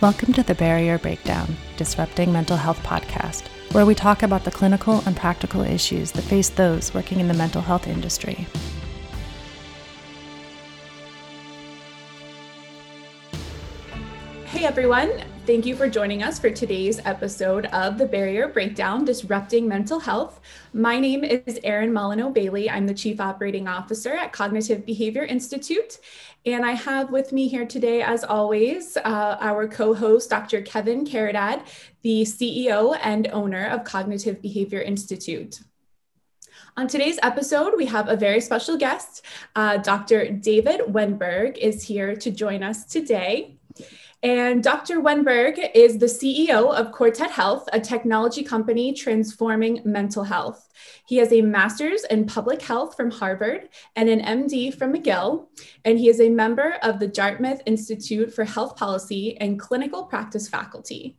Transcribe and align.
Welcome 0.00 0.32
to 0.34 0.44
the 0.44 0.54
Barrier 0.54 0.96
Breakdown 0.96 1.56
Disrupting 1.76 2.32
Mental 2.32 2.56
Health 2.56 2.80
podcast, 2.84 3.48
where 3.72 3.84
we 3.84 3.96
talk 3.96 4.22
about 4.22 4.44
the 4.44 4.50
clinical 4.52 5.02
and 5.06 5.16
practical 5.16 5.62
issues 5.62 6.12
that 6.12 6.22
face 6.22 6.50
those 6.50 6.94
working 6.94 7.18
in 7.18 7.26
the 7.26 7.34
mental 7.34 7.60
health 7.60 7.88
industry. 7.88 8.46
Hey 14.46 14.64
everyone, 14.64 15.10
thank 15.48 15.64
you 15.64 15.74
for 15.74 15.88
joining 15.88 16.22
us 16.22 16.38
for 16.38 16.50
today's 16.50 17.00
episode 17.06 17.64
of 17.72 17.96
the 17.96 18.04
Barrier 18.04 18.48
Breakdown 18.48 19.02
Disrupting 19.06 19.66
Mental 19.66 19.98
Health. 19.98 20.42
My 20.74 21.00
name 21.00 21.24
is 21.24 21.58
Erin 21.64 21.90
Molyneux 21.90 22.34
Bailey. 22.34 22.68
I'm 22.68 22.86
the 22.86 22.92
Chief 22.92 23.18
Operating 23.18 23.66
Officer 23.66 24.12
at 24.12 24.34
Cognitive 24.34 24.84
Behavior 24.84 25.24
Institute, 25.24 26.00
and 26.44 26.66
I 26.66 26.72
have 26.72 27.10
with 27.10 27.32
me 27.32 27.48
here 27.48 27.64
today, 27.64 28.02
as 28.02 28.24
always, 28.24 28.98
uh, 28.98 29.38
our 29.40 29.66
co 29.66 29.94
host, 29.94 30.28
Dr. 30.28 30.60
Kevin 30.60 31.06
Caridad, 31.06 31.62
the 32.02 32.24
CEO 32.24 32.98
and 33.02 33.28
owner 33.28 33.68
of 33.68 33.84
Cognitive 33.84 34.42
Behavior 34.42 34.82
Institute. 34.82 35.60
On 36.76 36.86
today's 36.86 37.18
episode, 37.22 37.72
we 37.74 37.86
have 37.86 38.10
a 38.10 38.16
very 38.16 38.42
special 38.42 38.76
guest. 38.76 39.24
Uh, 39.56 39.78
Dr. 39.78 40.30
David 40.30 40.80
Wennberg 40.80 41.56
is 41.56 41.84
here 41.84 42.14
to 42.16 42.30
join 42.30 42.62
us 42.62 42.84
today. 42.84 43.57
And 44.22 44.64
Dr. 44.64 45.00
Wennberg 45.00 45.70
is 45.76 45.98
the 45.98 46.06
CEO 46.06 46.74
of 46.74 46.90
Quartet 46.90 47.30
Health, 47.30 47.68
a 47.72 47.78
technology 47.78 48.42
company 48.42 48.92
transforming 48.92 49.80
mental 49.84 50.24
health. 50.24 50.68
He 51.06 51.18
has 51.18 51.32
a 51.32 51.40
master's 51.40 52.02
in 52.04 52.26
public 52.26 52.60
health 52.60 52.96
from 52.96 53.12
Harvard 53.12 53.68
and 53.94 54.08
an 54.08 54.20
MD 54.20 54.74
from 54.74 54.92
McGill, 54.92 55.46
and 55.84 56.00
he 56.00 56.08
is 56.08 56.20
a 56.20 56.30
member 56.30 56.78
of 56.82 56.98
the 56.98 57.06
Dartmouth 57.06 57.62
Institute 57.64 58.34
for 58.34 58.42
Health 58.42 58.74
Policy 58.74 59.36
and 59.38 59.60
Clinical 59.60 60.06
Practice 60.06 60.48
faculty. 60.48 61.16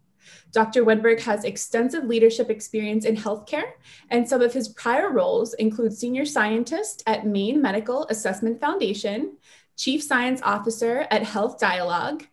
Dr. 0.51 0.83
Wennberg 0.83 1.21
has 1.21 1.45
extensive 1.45 2.03
leadership 2.03 2.49
experience 2.49 3.05
in 3.05 3.15
healthcare, 3.15 3.71
and 4.09 4.27
some 4.27 4.41
of 4.41 4.51
his 4.51 4.67
prior 4.67 5.09
roles 5.09 5.53
include 5.53 5.93
senior 5.93 6.25
scientist 6.25 7.01
at 7.07 7.25
Maine 7.25 7.61
Medical 7.61 8.05
Assessment 8.07 8.59
Foundation, 8.59 9.37
chief 9.77 10.03
science 10.03 10.41
officer 10.43 11.07
at 11.09 11.23
Health 11.23 11.59
Dialogue, 11.59 12.25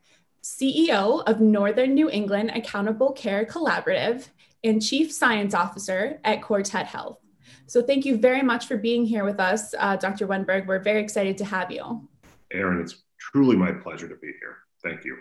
CEO 0.47 1.25
of 1.27 1.41
Northern 1.41 1.92
New 1.92 2.08
England 2.08 2.52
Accountable 2.55 3.12
Care 3.12 3.44
Collaborative, 3.44 4.28
and 4.62 4.80
Chief 4.80 5.11
Science 5.12 5.55
Officer 5.55 6.20
at 6.22 6.41
Quartet 6.41 6.86
Health. 6.86 7.19
So 7.66 7.83
thank 7.83 8.05
you 8.05 8.16
very 8.16 8.42
much 8.42 8.66
for 8.66 8.77
being 8.77 9.05
here 9.05 9.25
with 9.25 9.41
us, 9.41 9.75
uh, 9.77 9.97
Dr. 9.97 10.28
Wennberg. 10.28 10.66
We're 10.66 10.78
very 10.78 11.03
excited 11.03 11.36
to 11.38 11.44
have 11.44 11.72
you. 11.72 12.08
Erin, 12.53 12.80
it's 12.80 13.03
truly 13.19 13.56
my 13.56 13.72
pleasure 13.72 14.08
to 14.08 14.14
be 14.14 14.28
here. 14.41 14.58
Thank 14.84 15.05
you. 15.05 15.16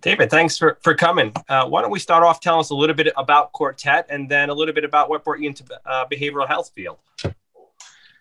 David, 0.00 0.30
thanks 0.30 0.56
for, 0.56 0.78
for 0.82 0.94
coming. 0.94 1.34
Uh, 1.46 1.66
why 1.66 1.82
don't 1.82 1.90
we 1.90 1.98
start 1.98 2.24
off 2.24 2.40
telling 2.40 2.60
us 2.60 2.70
a 2.70 2.74
little 2.74 2.96
bit 2.96 3.12
about 3.18 3.52
Quartet 3.52 4.06
and 4.08 4.30
then 4.30 4.48
a 4.48 4.54
little 4.54 4.74
bit 4.74 4.84
about 4.84 5.10
what 5.10 5.24
brought 5.24 5.40
you 5.40 5.48
into 5.48 5.64
uh, 5.84 6.06
behavioral 6.10 6.48
health 6.48 6.70
field? 6.74 6.96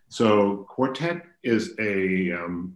So 0.09 0.65
Quartet 0.67 1.23
is 1.41 1.73
a 1.79 2.33
um, 2.33 2.75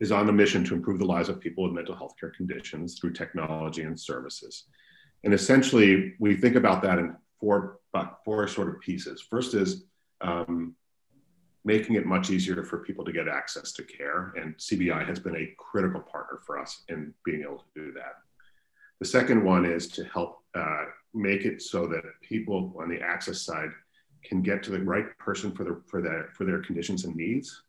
is 0.00 0.12
on 0.12 0.28
a 0.28 0.32
mission 0.32 0.64
to 0.64 0.74
improve 0.74 0.98
the 0.98 1.04
lives 1.04 1.28
of 1.28 1.40
people 1.40 1.64
with 1.64 1.72
mental 1.72 1.94
health 1.94 2.14
care 2.18 2.30
conditions 2.30 2.98
through 2.98 3.12
technology 3.12 3.82
and 3.82 3.98
services. 3.98 4.64
And 5.24 5.32
essentially, 5.32 6.14
we 6.18 6.36
think 6.36 6.56
about 6.56 6.82
that 6.82 6.98
in 6.98 7.16
four, 7.38 7.78
four 8.24 8.48
sort 8.48 8.68
of 8.68 8.80
pieces. 8.80 9.20
First 9.20 9.54
is 9.54 9.84
um, 10.20 10.74
making 11.64 11.96
it 11.96 12.06
much 12.06 12.30
easier 12.30 12.64
for 12.64 12.78
people 12.78 13.04
to 13.04 13.12
get 13.12 13.28
access 13.28 13.72
to 13.72 13.84
care. 13.84 14.32
And 14.36 14.56
CBI 14.56 15.06
has 15.06 15.18
been 15.18 15.36
a 15.36 15.54
critical 15.58 16.00
partner 16.00 16.40
for 16.44 16.58
us 16.58 16.82
in 16.88 17.14
being 17.24 17.42
able 17.42 17.58
to 17.58 17.64
do 17.74 17.92
that. 17.92 18.14
The 19.00 19.06
second 19.06 19.44
one 19.44 19.64
is 19.64 19.88
to 19.88 20.04
help 20.04 20.38
uh, 20.54 20.84
make 21.14 21.44
it 21.44 21.62
so 21.62 21.86
that 21.88 22.02
people 22.22 22.74
on 22.78 22.88
the 22.88 23.00
access 23.00 23.42
side 23.42 23.70
can 24.24 24.42
get 24.42 24.62
to 24.62 24.70
the 24.70 24.80
right 24.80 25.16
person 25.18 25.52
for 25.52 25.64
their, 25.64 25.78
for, 25.86 26.00
their, 26.00 26.30
for 26.34 26.44
their 26.44 26.62
conditions 26.62 27.04
and 27.04 27.14
needs 27.14 27.62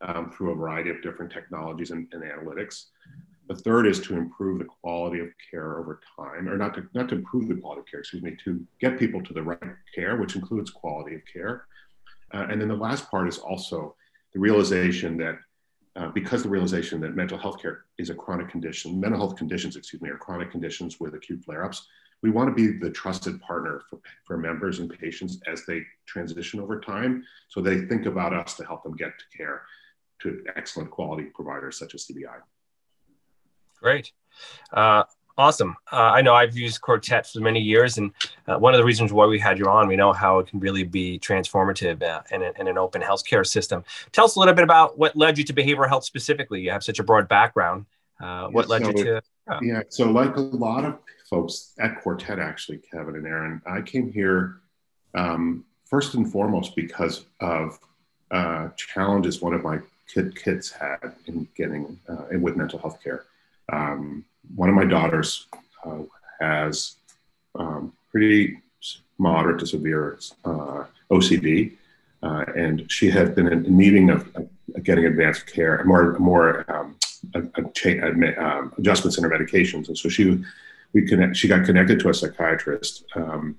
um, 0.00 0.30
through 0.30 0.52
a 0.52 0.54
variety 0.54 0.90
of 0.90 1.02
different 1.02 1.32
technologies 1.32 1.90
and, 1.90 2.08
and, 2.12 2.22
analytics. 2.22 2.86
The 3.48 3.54
third 3.54 3.86
is 3.86 4.00
to 4.00 4.16
improve 4.16 4.58
the 4.58 4.64
quality 4.64 5.20
of 5.20 5.28
care 5.50 5.78
over 5.78 6.00
time, 6.16 6.48
or 6.48 6.56
not 6.56 6.74
to, 6.74 6.86
not 6.94 7.08
to 7.10 7.16
improve 7.16 7.48
the 7.48 7.56
quality 7.56 7.80
of 7.80 7.86
care, 7.86 8.00
excuse 8.00 8.22
me, 8.22 8.36
to 8.44 8.66
get 8.80 8.98
people 8.98 9.22
to 9.22 9.34
the 9.34 9.42
right 9.42 9.58
care, 9.94 10.16
which 10.16 10.34
includes 10.34 10.70
quality 10.70 11.14
of 11.14 11.22
care. 11.30 11.66
Uh, 12.32 12.46
and 12.50 12.60
then 12.60 12.68
the 12.68 12.74
last 12.74 13.10
part 13.10 13.28
is 13.28 13.38
also 13.38 13.94
the 14.32 14.40
realization 14.40 15.16
that 15.18 15.38
uh, 15.96 16.08
because 16.08 16.42
the 16.42 16.48
realization 16.48 17.00
that 17.00 17.14
mental 17.14 17.38
health 17.38 17.62
care 17.62 17.84
is 17.98 18.10
a 18.10 18.14
chronic 18.14 18.48
condition, 18.48 18.98
mental 18.98 19.20
health 19.20 19.36
conditions, 19.36 19.76
excuse 19.76 20.02
me, 20.02 20.10
are 20.10 20.16
chronic 20.16 20.50
conditions 20.50 20.98
with 20.98 21.14
acute 21.14 21.44
flare-ups, 21.44 21.86
we 22.24 22.30
want 22.30 22.48
to 22.48 22.54
be 22.54 22.78
the 22.78 22.90
trusted 22.90 23.40
partner 23.40 23.82
for, 23.88 24.00
for 24.24 24.38
members 24.38 24.78
and 24.78 24.90
patients 24.98 25.38
as 25.46 25.64
they 25.66 25.82
transition 26.06 26.58
over 26.58 26.80
time. 26.80 27.22
So 27.48 27.60
they 27.60 27.82
think 27.82 28.06
about 28.06 28.32
us 28.32 28.54
to 28.54 28.64
help 28.64 28.82
them 28.82 28.96
get 28.96 29.12
to 29.18 29.36
care 29.36 29.62
to 30.24 30.42
excellent 30.56 30.90
quality 30.90 31.24
providers 31.24 31.78
such 31.78 31.94
as 31.94 32.06
CBI. 32.06 32.40
Great. 33.80 34.10
Uh, 34.72 35.04
awesome. 35.36 35.76
Uh, 35.92 35.96
I 35.96 36.22
know 36.22 36.34
I've 36.34 36.56
used 36.56 36.80
Quartet 36.80 37.26
for 37.26 37.40
many 37.40 37.60
years, 37.60 37.98
and 37.98 38.10
uh, 38.48 38.58
one 38.58 38.72
of 38.74 38.78
the 38.78 38.84
reasons 38.84 39.12
why 39.12 39.26
we 39.26 39.38
had 39.38 39.58
you 39.58 39.66
on, 39.66 39.86
we 39.86 39.96
know 39.96 40.12
how 40.12 40.38
it 40.38 40.46
can 40.46 40.58
really 40.58 40.82
be 40.82 41.18
transformative 41.18 42.02
uh, 42.02 42.22
in, 42.30 42.42
a, 42.42 42.52
in, 42.58 42.66
an 42.66 42.78
open 42.78 43.02
healthcare 43.02 43.46
system. 43.46 43.84
Tell 44.12 44.24
us 44.24 44.36
a 44.36 44.38
little 44.38 44.54
bit 44.54 44.64
about 44.64 44.98
what 44.98 45.14
led 45.14 45.36
you 45.36 45.44
to 45.44 45.52
behavioral 45.52 45.88
health 45.88 46.04
specifically. 46.04 46.62
You 46.62 46.70
have 46.70 46.82
such 46.82 46.98
a 46.98 47.04
broad 47.04 47.28
background. 47.28 47.84
Uh, 48.20 48.48
what 48.48 48.68
led 48.68 48.82
so, 48.82 48.88
you 48.88 49.04
to? 49.04 49.22
Yeah, 49.60 49.82
so 49.90 50.10
like 50.10 50.36
a 50.36 50.40
lot 50.40 50.84
of 50.86 50.98
folks 51.28 51.74
at 51.78 52.00
Quartet, 52.00 52.38
actually, 52.38 52.78
Kevin 52.78 53.16
and 53.16 53.26
Erin, 53.26 53.60
I 53.66 53.82
came 53.82 54.10
here 54.10 54.60
um, 55.14 55.64
first 55.84 56.14
and 56.14 56.30
foremost 56.30 56.74
because 56.74 57.26
of 57.40 57.78
uh, 58.30 58.68
challenges 58.76 59.42
one 59.42 59.52
of 59.52 59.62
my 59.62 59.78
kid, 60.12 60.36
kids 60.36 60.70
had 60.70 61.14
in 61.26 61.48
getting 61.56 61.98
uh, 62.08 62.38
with 62.38 62.56
mental 62.56 62.78
health 62.78 63.02
care. 63.02 63.24
Um, 63.72 64.24
one 64.54 64.68
of 64.68 64.74
my 64.74 64.84
daughters 64.84 65.46
uh, 65.84 66.02
has 66.40 66.96
um, 67.54 67.92
pretty 68.10 68.58
moderate 69.18 69.60
to 69.60 69.66
severe 69.66 70.18
uh, 70.44 70.84
OCD, 71.10 71.72
uh, 72.22 72.44
and 72.56 72.90
she 72.90 73.10
had 73.10 73.34
been 73.34 73.46
in 73.46 73.76
needing 73.76 74.10
of, 74.10 74.34
of, 74.34 74.48
getting 74.82 75.06
advanced 75.06 75.46
care, 75.46 75.84
more 75.84 76.18
more 76.18 76.64
um, 76.74 76.96
a, 77.34 77.40
a 77.60 77.70
cha- 77.70 78.02
um, 78.38 78.72
adjustments 78.76 79.16
in 79.18 79.24
her 79.24 79.30
medications, 79.30 79.88
and 79.88 79.96
so 79.96 80.08
she 80.08 80.42
we 80.92 81.02
connect, 81.02 81.36
she 81.36 81.48
got 81.48 81.64
connected 81.64 82.00
to 82.00 82.08
a 82.08 82.14
psychiatrist 82.14 83.04
um, 83.14 83.56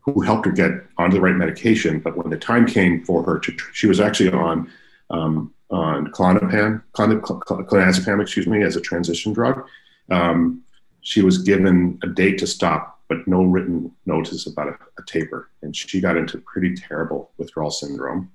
who 0.00 0.20
helped 0.20 0.46
her 0.46 0.52
get 0.52 0.72
onto 0.98 1.16
the 1.16 1.20
right 1.20 1.34
medication. 1.34 1.98
But 1.98 2.16
when 2.16 2.30
the 2.30 2.38
time 2.38 2.66
came 2.66 3.04
for 3.04 3.22
her 3.24 3.38
to, 3.38 3.56
she 3.72 3.86
was 3.86 4.00
actually 4.00 4.30
on 4.30 4.70
um, 5.10 5.52
on 5.70 6.08
Klonopin, 6.08 6.82
clonazepam, 6.92 8.20
excuse 8.20 8.46
me, 8.46 8.62
as 8.62 8.76
a 8.76 8.80
transition 8.80 9.32
drug. 9.32 9.64
Um, 10.10 10.62
she 11.02 11.22
was 11.22 11.38
given 11.38 11.98
a 12.02 12.08
date 12.08 12.38
to 12.38 12.46
stop, 12.46 13.00
but 13.08 13.26
no 13.26 13.44
written 13.44 13.92
notice 14.06 14.46
about 14.46 14.68
a, 14.68 14.78
a 14.98 15.04
taper, 15.06 15.50
and 15.62 15.74
she 15.74 16.00
got 16.00 16.16
into 16.16 16.38
pretty 16.38 16.74
terrible 16.74 17.30
withdrawal 17.38 17.70
syndrome. 17.70 18.30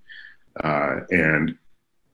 Uh, 0.64 1.02
and 1.10 1.58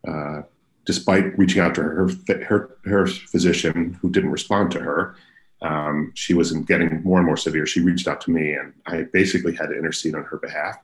uh, 0.07 0.41
despite 0.85 1.37
reaching 1.37 1.61
out 1.61 1.75
to 1.75 1.81
her, 1.81 2.09
her, 2.47 2.77
her 2.85 3.07
physician, 3.07 3.97
who 4.01 4.09
didn't 4.09 4.31
respond 4.31 4.71
to 4.71 4.79
her, 4.79 5.15
um, 5.61 6.11
she 6.15 6.33
was 6.33 6.51
getting 6.51 7.03
more 7.03 7.19
and 7.19 7.27
more 7.27 7.37
severe. 7.37 7.67
She 7.67 7.81
reached 7.81 8.07
out 8.07 8.19
to 8.21 8.31
me, 8.31 8.53
and 8.53 8.73
I 8.87 9.03
basically 9.13 9.55
had 9.55 9.67
to 9.67 9.77
intercede 9.77 10.15
on 10.15 10.23
her 10.23 10.37
behalf. 10.37 10.77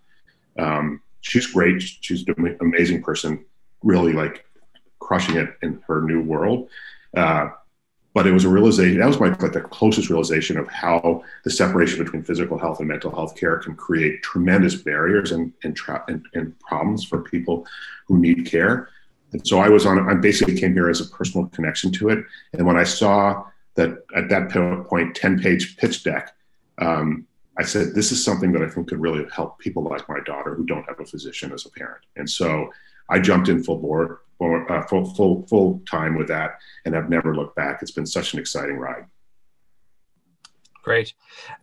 Um, 0.60 1.02
she's 1.22 1.48
great. 1.48 1.82
She's 1.82 2.28
an 2.28 2.58
amazing 2.62 3.02
person 3.02 3.44
really 3.84 4.14
like 4.14 4.46
crushing 5.00 5.38
it 5.38 5.50
in 5.62 5.82
her 5.88 6.02
new 6.02 6.22
world. 6.22 6.70
Uh, 7.16 7.50
but 8.14 8.26
it 8.26 8.32
was 8.32 8.46
a 8.46 8.50
realization 8.50 8.98
that 9.00 9.06
was 9.08 9.20
my 9.20 9.28
like 9.28 9.54
the 9.54 9.62
closest 9.62 10.10
realization 10.10 10.58
of 10.58 10.68
how 10.70 11.24
the 11.44 11.52
separation 11.52 12.04
between 12.04 12.24
physical 12.24 12.58
health 12.58 12.80
and 12.80 12.88
mental 12.88 13.12
health 13.12 13.36
care 13.36 13.58
can 13.58 13.76
create 13.76 14.24
tremendous 14.24 14.76
barriers 14.76 15.32
and 15.32 15.54
and, 15.64 15.76
tra- 15.76 16.04
and, 16.08 16.26
and 16.34 16.58
problems 16.60 17.04
for 17.06 17.22
people 17.22 17.66
who 18.08 18.18
need 18.18 18.46
care. 18.46 18.90
And 19.34 19.46
so 19.46 19.60
I 19.60 19.70
was 19.70 19.86
on. 19.86 20.10
I 20.10 20.16
basically 20.16 20.58
came 20.58 20.74
here 20.74 20.90
as 20.90 21.02
a 21.02 21.06
personal 21.06 21.48
connection 21.50 21.92
to 21.94 22.10
it. 22.10 22.26
And 22.54 22.66
when 22.66 22.78
I 22.78 22.84
saw 22.84 23.44
that 23.76 24.04
at 24.16 24.30
that 24.30 24.50
point, 24.90 25.16
ten 25.16 25.40
page 25.40 25.78
pitch 25.78 26.04
deck. 26.04 26.36
Um, 26.80 27.28
I 27.60 27.64
said, 27.64 27.96
this 27.96 28.12
is 28.12 28.24
something 28.24 28.52
that 28.52 28.62
I 28.62 28.70
think 28.70 28.88
could 28.88 29.02
really 29.02 29.26
help 29.34 29.58
people 29.58 29.84
like 29.84 30.08
my 30.08 30.20
daughter 30.26 30.54
who 30.54 30.66
don't 30.66 30.88
have 30.88 31.00
a 31.00 31.06
physician 31.06 31.52
as 31.52 31.66
a 31.66 31.72
parent. 31.72 32.04
And 32.16 32.30
so 32.30 32.72
I 33.10 33.20
jumped 33.20 33.50
in 33.50 33.64
full 33.64 33.78
board, 33.78 34.18
uh, 34.42 34.82
full, 34.84 35.06
full, 35.14 35.48
full 35.48 35.82
time 35.90 36.16
with 36.18 36.28
that, 36.28 36.60
and 36.86 36.96
I've 36.96 37.10
never 37.10 37.36
looked 37.36 37.56
back. 37.56 37.82
It's 37.82 37.92
been 37.92 38.06
such 38.06 38.34
an 38.34 38.40
exciting 38.40 38.78
ride. 38.78 39.06
Great. 40.84 41.14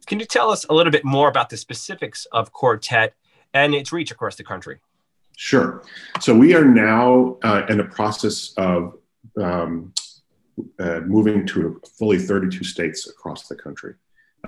Can 0.07 0.21
you 0.21 0.27
tell 0.27 0.51
us 0.51 0.67
a 0.69 0.75
little 0.75 0.93
bit 0.93 1.05
more 1.05 1.29
about 1.29 1.49
the 1.49 1.57
specifics 1.57 2.27
of 2.33 2.53
Quartet 2.53 3.15
and 3.55 3.75
its 3.75 3.93
reach 3.93 4.11
across 4.11 4.37
the 4.37 4.45
country? 4.45 4.81
Sure. 5.37 5.83
So 6.21 6.35
we 6.37 6.55
are 6.55 6.65
now 6.65 7.39
uh, 7.43 7.63
in 7.69 7.79
the 7.79 7.85
process 7.85 8.53
of 8.57 8.99
um, 9.41 9.93
uh, 10.79 11.01
moving 11.01 11.47
to 11.47 11.81
fully 11.99 12.19
32 12.19 12.65
states 12.65 13.09
across 13.09 13.49
the 13.49 13.57
country. 13.57 13.95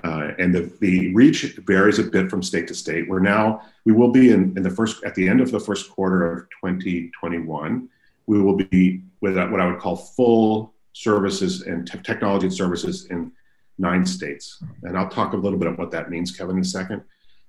Uh, 0.03 0.31
and 0.37 0.53
the, 0.53 0.71
the 0.79 1.13
reach 1.13 1.43
varies 1.65 1.99
a 1.99 2.03
bit 2.03 2.29
from 2.29 2.43
state 2.43 2.67
to 2.67 2.75
state. 2.75 3.07
We're 3.07 3.19
now, 3.19 3.61
we 3.85 3.93
will 3.93 4.11
be 4.11 4.31
in, 4.31 4.53
in 4.55 4.63
the 4.63 4.69
first, 4.69 5.03
at 5.03 5.15
the 5.15 5.27
end 5.27 5.41
of 5.41 5.51
the 5.51 5.59
first 5.59 5.89
quarter 5.89 6.31
of 6.31 6.49
2021, 6.63 7.89
we 8.27 8.41
will 8.41 8.55
be 8.55 9.01
with 9.21 9.37
what 9.37 9.59
I 9.59 9.65
would 9.65 9.79
call 9.79 9.95
full 9.95 10.73
services 10.93 11.63
and 11.63 11.87
te- 11.87 11.99
technology 11.99 12.47
and 12.47 12.53
services 12.53 13.05
in 13.05 13.31
nine 13.77 14.05
states. 14.05 14.61
And 14.83 14.97
I'll 14.97 15.09
talk 15.09 15.33
a 15.33 15.37
little 15.37 15.57
bit 15.57 15.67
about 15.67 15.79
what 15.79 15.91
that 15.91 16.09
means, 16.09 16.35
Kevin, 16.35 16.57
in 16.57 16.61
a 16.61 16.65
second. 16.65 17.03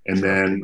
And 0.06 0.18
then 0.18 0.62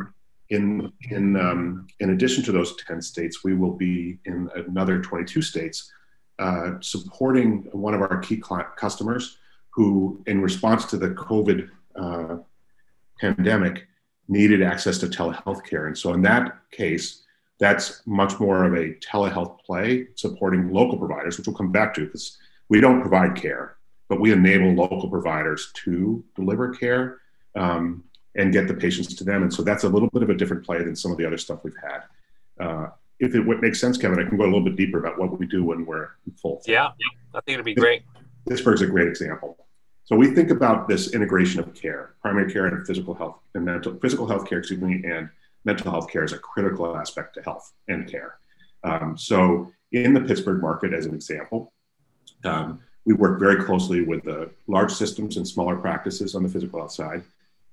in, 0.51 0.93
in, 1.11 1.37
um, 1.37 1.87
in 2.01 2.11
addition 2.11 2.45
to 2.45 2.53
those 2.53 2.77
10 2.77 3.03
states, 3.03 3.45
we 3.45 3.55
will 3.55 3.73
be 3.73 4.19
in 4.25 4.49
another 4.55 5.01
22 5.01 5.43
states 5.43 5.93
uh, 6.39 6.73
supporting 6.81 7.69
one 7.73 7.95
of 7.95 8.01
our 8.01 8.19
key 8.19 8.43
customers 8.77 9.39
who, 9.75 10.23
in 10.27 10.41
response 10.41 10.85
to 10.87 10.97
the 10.97 11.11
COVID 11.11 11.69
uh, 11.97 12.37
pandemic, 13.21 13.87
needed 14.29 14.63
access 14.63 14.99
to 14.99 15.07
telehealth 15.07 15.65
care. 15.65 15.87
And 15.87 15.97
so, 15.97 16.13
in 16.15 16.23
that 16.23 16.59
case, 16.71 17.25
that's 17.59 18.03
much 18.07 18.39
more 18.41 18.65
of 18.65 18.75
a 18.75 18.95
telehealth 18.95 19.61
play 19.61 20.09
supporting 20.15 20.73
local 20.73 20.99
providers, 20.99 21.37
which 21.37 21.47
we'll 21.47 21.57
come 21.57 21.73
back 21.73 21.95
to 21.95 22.07
because 22.07 22.39
we 22.69 22.81
don't 22.81 23.01
provide 23.01 23.35
care, 23.35 23.77
but 24.09 24.21
we 24.21 24.33
enable 24.33 24.73
local 24.73 25.09
providers 25.09 25.73
to 25.85 26.25
deliver 26.35 26.75
care 26.75 27.21
um, 27.55 28.05
and 28.37 28.53
get 28.53 28.67
the 28.67 28.75
patients 28.75 29.15
to 29.15 29.25
them. 29.25 29.43
And 29.43 29.53
so 29.53 29.63
that's 29.63 29.85
a 29.85 29.89
little 29.89 30.11
bit 30.11 30.23
of 30.23 30.31
a 30.31 30.35
different 30.35 30.65
play 30.65 30.79
than 30.79 30.97
some 30.97 31.13
of 31.13 31.19
the 31.19 31.27
other 31.27 31.39
stuff 31.39 31.61
we've 31.63 31.77
had. 31.83 32.03
Uh, 32.65 32.89
if 33.21 33.35
it 33.35 33.45
makes 33.61 33.81
sense, 33.81 33.97
Kevin, 33.97 34.19
I 34.19 34.29
can 34.29 34.37
go 34.37 34.45
a 34.45 34.47
little 34.47 34.65
bit 34.65 34.77
deeper 34.77 34.99
about 34.99 35.19
what 35.19 35.39
we 35.39 35.47
do 35.47 35.65
when 35.65 35.87
we're 35.87 36.11
full. 36.37 36.63
Yeah, 36.67 36.89
I 37.33 37.41
think 37.41 37.55
it'd 37.55 37.65
be 37.65 37.75
great. 37.75 38.03
Pittsburgh's 38.49 38.83
a 38.83 38.87
great 38.87 39.09
example. 39.09 39.64
So 40.05 40.17
we 40.17 40.35
think 40.35 40.51
about 40.51 40.87
this 40.87 41.15
integration 41.15 41.61
of 41.61 41.75
care, 41.75 42.15
primary 42.21 42.53
care 42.53 42.67
and 42.67 42.87
physical 42.87 43.15
health 43.15 43.39
and 43.55 43.65
mental 43.65 43.95
physical 44.01 44.27
health 44.27 44.47
care, 44.47 44.59
excuse 44.59 44.81
me, 44.81 45.03
and 45.05 45.31
mental 45.65 45.91
health 45.91 46.11
care 46.11 46.25
is 46.25 46.33
a 46.33 46.39
critical 46.39 46.95
aspect 46.95 47.35
to 47.35 47.43
health 47.43 47.73
and 47.89 48.11
care. 48.11 48.37
Um, 48.83 49.17
so 49.17 49.73
in 49.93 50.13
the 50.13 50.21
Pittsburgh 50.21 50.61
market, 50.61 50.93
as 50.93 51.07
an 51.07 51.15
example, 51.15 51.73
um, 52.45 52.81
we 53.07 53.15
work 53.15 53.41
very 53.41 53.65
closely 53.65 54.03
with 54.03 54.25
the 54.25 54.51
large 54.67 54.93
systems 54.93 55.39
and 55.39 55.49
smaller 55.49 55.77
practices 55.77 56.35
on 56.35 56.43
the 56.43 56.51
physical 56.51 56.81
health 56.81 56.93
side, 56.93 57.23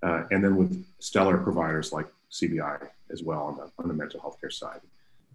uh, 0.01 0.24
and 0.31 0.42
then 0.42 0.56
with 0.56 0.86
stellar 1.00 1.38
providers 1.38 1.92
like 1.92 2.07
CBI 2.31 2.88
as 3.12 3.24
well 3.24 3.42
on 3.42 3.57
the, 3.57 3.69
on 3.77 3.89
the 3.89 3.94
mental 3.94 4.22
health 4.22 4.39
care 4.39 4.50
side. 4.50 4.80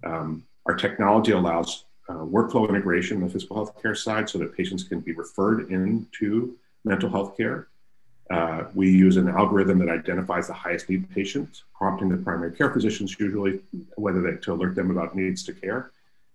Um, 0.02 0.44
our 0.64 0.75
technology 0.75 1.32
allows 1.32 1.84
uh, 2.08 2.14
workflow 2.14 2.66
integration 2.69 3.19
on 3.19 3.25
the 3.25 3.28
physical 3.28 3.56
health 3.56 3.82
care 3.82 3.94
side 3.94 4.31
so 4.31 4.38
that 4.38 4.56
patients 4.56 4.82
can 4.82 5.00
be 5.00 5.12
referred 5.12 5.70
into 5.70 6.56
mental 6.86 7.10
health 7.10 7.36
care. 7.36 7.68
Uh, 8.30 8.64
we 8.74 8.90
use 8.90 9.16
an 9.16 9.28
algorithm 9.28 9.78
that 9.78 9.88
identifies 9.88 10.46
the 10.46 10.52
highest 10.52 10.88
need 10.88 11.08
patients, 11.10 11.64
prompting 11.78 12.08
the 12.08 12.16
primary 12.16 12.52
care 12.52 12.70
physicians 12.70 13.14
usually 13.20 13.60
whether 13.96 14.20
they 14.22 14.40
to 14.40 14.52
alert 14.52 14.74
them 14.74 14.90
about 14.90 15.14
needs 15.14 15.42
to 15.44 15.52
care. 15.52 15.90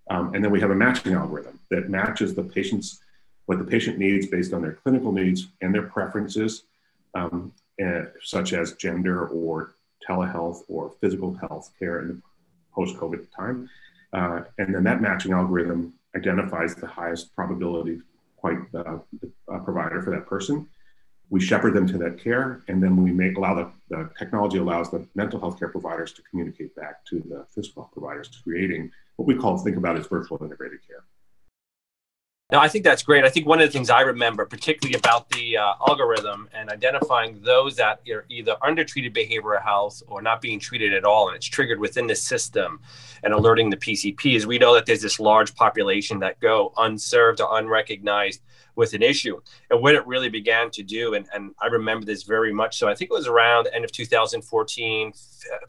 Um, 0.09 0.33
and 0.33 0.43
then 0.43 0.51
we 0.51 0.61
have 0.61 0.71
a 0.71 0.75
matching 0.75 1.13
algorithm 1.13 1.59
that 1.69 1.89
matches 1.89 2.35
the 2.35 2.43
patient's 2.43 2.99
what 3.47 3.57
the 3.57 3.63
patient 3.65 3.97
needs 3.97 4.27
based 4.27 4.53
on 4.53 4.61
their 4.61 4.73
clinical 4.73 5.11
needs 5.11 5.47
and 5.61 5.73
their 5.73 5.87
preferences, 5.97 6.63
um, 7.15 7.51
and, 7.79 8.07
such 8.23 8.53
as 8.53 8.73
gender 8.73 9.27
or 9.27 9.73
telehealth 10.07 10.59
or 10.69 10.93
physical 11.01 11.33
health 11.33 11.71
care 11.77 11.99
in 12.01 12.07
the 12.07 12.21
post-COVID 12.73 13.27
time. 13.35 13.69
Uh, 14.13 14.41
and 14.57 14.73
then 14.73 14.83
that 14.83 15.01
matching 15.01 15.33
algorithm 15.33 15.93
identifies 16.15 16.75
the 16.75 16.87
highest 16.87 17.35
probability 17.35 18.01
quite 18.41 18.57
uh, 18.73 18.97
provider 19.59 20.01
for 20.01 20.09
that 20.11 20.25
person. 20.25 20.67
We 21.29 21.39
shepherd 21.39 21.73
them 21.73 21.87
to 21.87 21.97
that 21.99 22.21
care, 22.21 22.61
and 22.67 22.83
then 22.83 23.01
we 23.01 23.11
make 23.11 23.37
allow 23.37 23.53
the, 23.53 23.71
the 23.89 24.09
technology 24.19 24.57
allows 24.57 24.91
the 24.91 25.07
mental 25.15 25.39
health 25.39 25.57
care 25.57 25.69
providers 25.69 26.11
to 26.13 26.21
communicate 26.23 26.75
back 26.75 27.05
to 27.05 27.19
the 27.19 27.45
physical 27.55 27.89
providers, 27.93 28.27
creating 28.43 28.91
what 29.15 29.27
we 29.27 29.35
call 29.35 29.57
think 29.57 29.77
about 29.77 29.95
as 29.95 30.07
virtual 30.07 30.43
integrated 30.43 30.79
care. 30.85 31.03
No, 32.51 32.59
I 32.59 32.67
think 32.67 32.83
that's 32.83 33.01
great. 33.01 33.23
I 33.23 33.29
think 33.29 33.47
one 33.47 33.61
of 33.61 33.67
the 33.67 33.71
things 33.71 33.89
I 33.89 34.01
remember, 34.01 34.45
particularly 34.45 34.97
about 34.97 35.29
the 35.29 35.55
uh, 35.55 35.73
algorithm 35.87 36.49
and 36.53 36.69
identifying 36.69 37.39
those 37.41 37.77
that 37.77 38.01
are 38.11 38.25
either 38.27 38.57
undertreated 38.61 39.13
behavioral 39.13 39.63
health 39.63 40.03
or 40.07 40.21
not 40.21 40.41
being 40.41 40.59
treated 40.59 40.93
at 40.93 41.05
all, 41.05 41.29
and 41.29 41.37
it's 41.37 41.45
triggered 41.45 41.79
within 41.79 42.07
the 42.07 42.15
system, 42.15 42.81
and 43.23 43.33
alerting 43.33 43.69
the 43.69 43.77
PCP 43.77 44.35
is 44.35 44.45
we 44.45 44.59
know 44.59 44.73
that 44.73 44.85
there's 44.85 45.01
this 45.01 45.17
large 45.17 45.55
population 45.55 46.19
that 46.19 46.41
go 46.41 46.73
unserved 46.77 47.39
or 47.39 47.57
unrecognized 47.57 48.41
with 48.75 48.93
an 48.93 49.01
issue. 49.01 49.39
And 49.69 49.81
what 49.81 49.95
it 49.95 50.05
really 50.05 50.29
began 50.29 50.71
to 50.71 50.83
do, 50.83 51.13
and, 51.13 51.29
and 51.33 51.55
I 51.61 51.67
remember 51.67 52.05
this 52.05 52.23
very 52.23 52.51
much 52.51 52.77
so, 52.77 52.89
I 52.89 52.95
think 52.95 53.11
it 53.11 53.13
was 53.13 53.27
around 53.27 53.65
the 53.65 53.75
end 53.75 53.85
of 53.85 53.93
2014, 53.93 55.13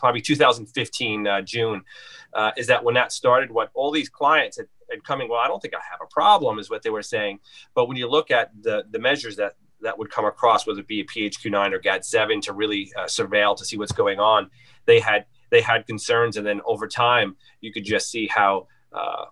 probably 0.00 0.20
2015, 0.20 1.26
uh, 1.28 1.42
June, 1.42 1.82
uh, 2.32 2.50
is 2.56 2.66
that 2.66 2.82
when 2.82 2.94
that 2.94 3.12
started, 3.12 3.52
what 3.52 3.70
all 3.74 3.92
these 3.92 4.08
clients 4.08 4.56
had 4.56 4.66
and 4.92 5.02
coming, 5.04 5.28
well, 5.28 5.40
I 5.40 5.48
don't 5.48 5.60
think 5.60 5.74
I 5.74 5.80
have 5.90 6.00
a 6.02 6.06
problem, 6.06 6.58
is 6.58 6.70
what 6.70 6.82
they 6.82 6.90
were 6.90 7.02
saying. 7.02 7.40
But 7.74 7.86
when 7.86 7.96
you 7.96 8.08
look 8.08 8.30
at 8.30 8.50
the 8.60 8.84
the 8.90 8.98
measures 8.98 9.36
that 9.36 9.54
that 9.80 9.98
would 9.98 10.10
come 10.10 10.24
across, 10.24 10.66
whether 10.66 10.80
it 10.80 10.86
be 10.86 11.00
a 11.00 11.04
PHQ9 11.04 11.72
or 11.72 11.80
GAD7, 11.80 12.42
to 12.42 12.52
really 12.52 12.92
uh, 12.96 13.04
surveil 13.04 13.56
to 13.56 13.64
see 13.64 13.76
what's 13.76 13.92
going 13.92 14.20
on, 14.20 14.50
they 14.86 15.00
had 15.00 15.26
they 15.50 15.60
had 15.60 15.86
concerns, 15.86 16.36
and 16.36 16.46
then 16.46 16.60
over 16.64 16.86
time, 16.88 17.36
you 17.60 17.72
could 17.72 17.84
just 17.84 18.10
see 18.10 18.26
how. 18.28 18.66
Uh, 18.92 19.24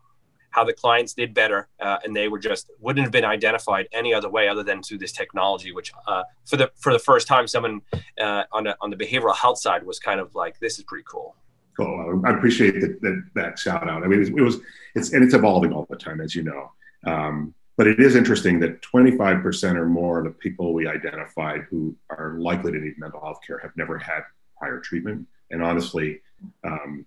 how 0.53 0.65
the 0.65 0.73
clients 0.73 1.15
did 1.15 1.33
better, 1.33 1.69
uh, 1.81 1.99
and 2.03 2.15
they 2.15 2.27
were 2.27 2.39
just 2.39 2.71
wouldn't 2.81 3.05
have 3.05 3.13
been 3.13 3.25
identified 3.25 3.87
any 3.93 4.13
other 4.13 4.29
way 4.29 4.49
other 4.49 4.65
than 4.65 4.83
through 4.83 4.99
this 4.99 5.13
technology. 5.13 5.71
Which, 5.71 5.93
uh, 6.09 6.25
for 6.45 6.56
the 6.56 6.71
for 6.77 6.93
the 6.93 6.99
first 6.99 7.29
time, 7.29 7.47
someone 7.47 7.83
uh, 8.21 8.43
on 8.51 8.65
the 8.65 8.77
on 8.81 8.91
the 8.91 8.97
behavioral 8.97 9.37
health 9.37 9.61
side 9.61 9.85
was 9.85 10.01
kind 10.01 10.19
of 10.19 10.35
like, 10.35 10.59
"This 10.59 10.79
is 10.79 10.85
pretty 10.85 11.05
cool." 11.09 11.37
Cool. 11.76 12.22
I 12.25 12.31
appreciate 12.31 12.81
that, 12.81 13.00
that, 13.00 13.22
that 13.34 13.58
shout 13.58 13.88
out. 13.88 14.02
I 14.02 14.06
mean, 14.06 14.19
it 14.19 14.19
was, 14.20 14.28
it 14.28 14.43
was, 14.43 14.56
it's 14.94 15.12
and 15.12 15.25
it's 15.25 15.34
evolving 15.34 15.72
all 15.72 15.87
the 15.88 15.96
time, 15.96 16.20
as 16.20 16.34
you 16.34 16.43
know. 16.43 16.72
Um, 17.06 17.55
but 17.76 17.87
it 17.87 18.00
is 18.00 18.14
interesting 18.14 18.61
that 18.61 18.82
25% 18.82 19.76
or 19.76 19.87
more 19.87 20.19
of 20.19 20.25
the 20.25 20.31
people 20.31 20.75
we 20.75 20.87
identified 20.87 21.62
who 21.70 21.96
are 22.11 22.34
likely 22.38 22.72
to 22.72 22.78
need 22.78 22.99
mental 22.99 23.20
health 23.20 23.38
care 23.46 23.58
have 23.58 23.75
never 23.76 23.96
had 23.96 24.20
prior 24.58 24.81
treatment, 24.81 25.27
and 25.50 25.62
honestly, 25.62 26.20
um, 26.65 27.06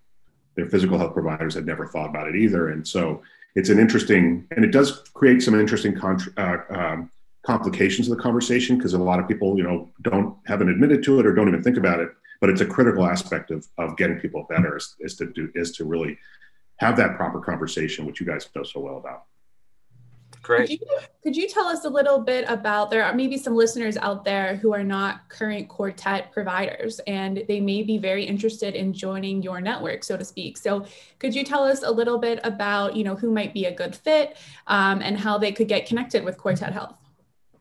their 0.55 0.65
physical 0.67 0.97
health 0.97 1.13
providers 1.13 1.53
had 1.53 1.65
never 1.65 1.85
thought 1.87 2.09
about 2.09 2.27
it 2.27 2.35
either. 2.35 2.69
And 2.69 2.87
so 2.87 3.21
it's 3.55 3.69
an 3.69 3.79
interesting, 3.79 4.47
and 4.55 4.65
it 4.65 4.71
does 4.71 5.03
create 5.13 5.41
some 5.43 5.59
interesting 5.59 5.95
contra- 5.95 6.33
uh, 6.37 6.75
um, 6.75 7.11
complications 7.45 8.07
of 8.09 8.17
the 8.17 8.23
conversation 8.23 8.77
because 8.77 8.93
a 8.93 8.97
lot 8.97 9.19
of 9.19 9.27
people, 9.27 9.57
you 9.57 9.63
know, 9.63 9.89
don't 10.01 10.37
haven't 10.47 10.69
admitted 10.69 11.03
to 11.03 11.19
it 11.19 11.25
or 11.25 11.33
don't 11.33 11.47
even 11.47 11.61
think 11.61 11.77
about 11.77 11.99
it 11.99 12.09
but 12.41 12.49
it's 12.49 12.61
a 12.61 12.65
critical 12.65 13.05
aspect 13.05 13.51
of, 13.51 13.67
of 13.77 13.97
getting 13.97 14.19
people 14.19 14.45
better 14.49 14.77
is, 14.77 14.95
is 14.99 15.15
to 15.15 15.25
do 15.27 15.49
is 15.55 15.71
to 15.77 15.85
really 15.85 16.17
have 16.77 16.97
that 16.97 17.15
proper 17.15 17.39
conversation 17.39 18.05
which 18.05 18.19
you 18.19 18.25
guys 18.25 18.47
know 18.55 18.63
so 18.63 18.79
well 18.79 18.97
about 18.97 19.25
Great. 20.43 20.67
Could 20.67 20.71
you, 20.71 20.87
could 21.23 21.35
you, 21.37 21.47
tell 21.47 21.67
us 21.67 21.85
a 21.85 21.89
little 21.89 22.19
bit 22.19 22.43
about 22.49 22.91
there 22.91 23.05
are 23.05 23.13
maybe 23.13 23.37
some 23.37 23.55
listeners 23.55 23.95
out 23.95 24.25
there 24.25 24.57
who 24.57 24.73
are 24.73 24.83
not 24.83 25.29
current 25.29 25.69
quartet 25.69 26.33
providers 26.33 26.99
and 27.07 27.45
they 27.47 27.61
may 27.61 27.81
be 27.81 27.97
very 27.97 28.25
interested 28.25 28.75
in 28.75 28.91
joining 28.91 29.41
your 29.41 29.61
network, 29.61 30.03
so 30.03 30.17
to 30.17 30.25
speak. 30.25 30.57
So 30.57 30.85
could 31.17 31.33
you 31.33 31.45
tell 31.45 31.63
us 31.63 31.83
a 31.83 31.89
little 31.89 32.17
bit 32.17 32.41
about 32.43 32.95
you 32.95 33.05
know 33.05 33.15
who 33.15 33.31
might 33.31 33.53
be 33.53 33.65
a 33.65 33.73
good 33.73 33.95
fit 33.95 34.37
um, 34.67 35.01
and 35.01 35.17
how 35.17 35.37
they 35.37 35.53
could 35.53 35.69
get 35.69 35.85
connected 35.85 36.25
with 36.25 36.37
Quartet 36.37 36.73
Health? 36.73 36.95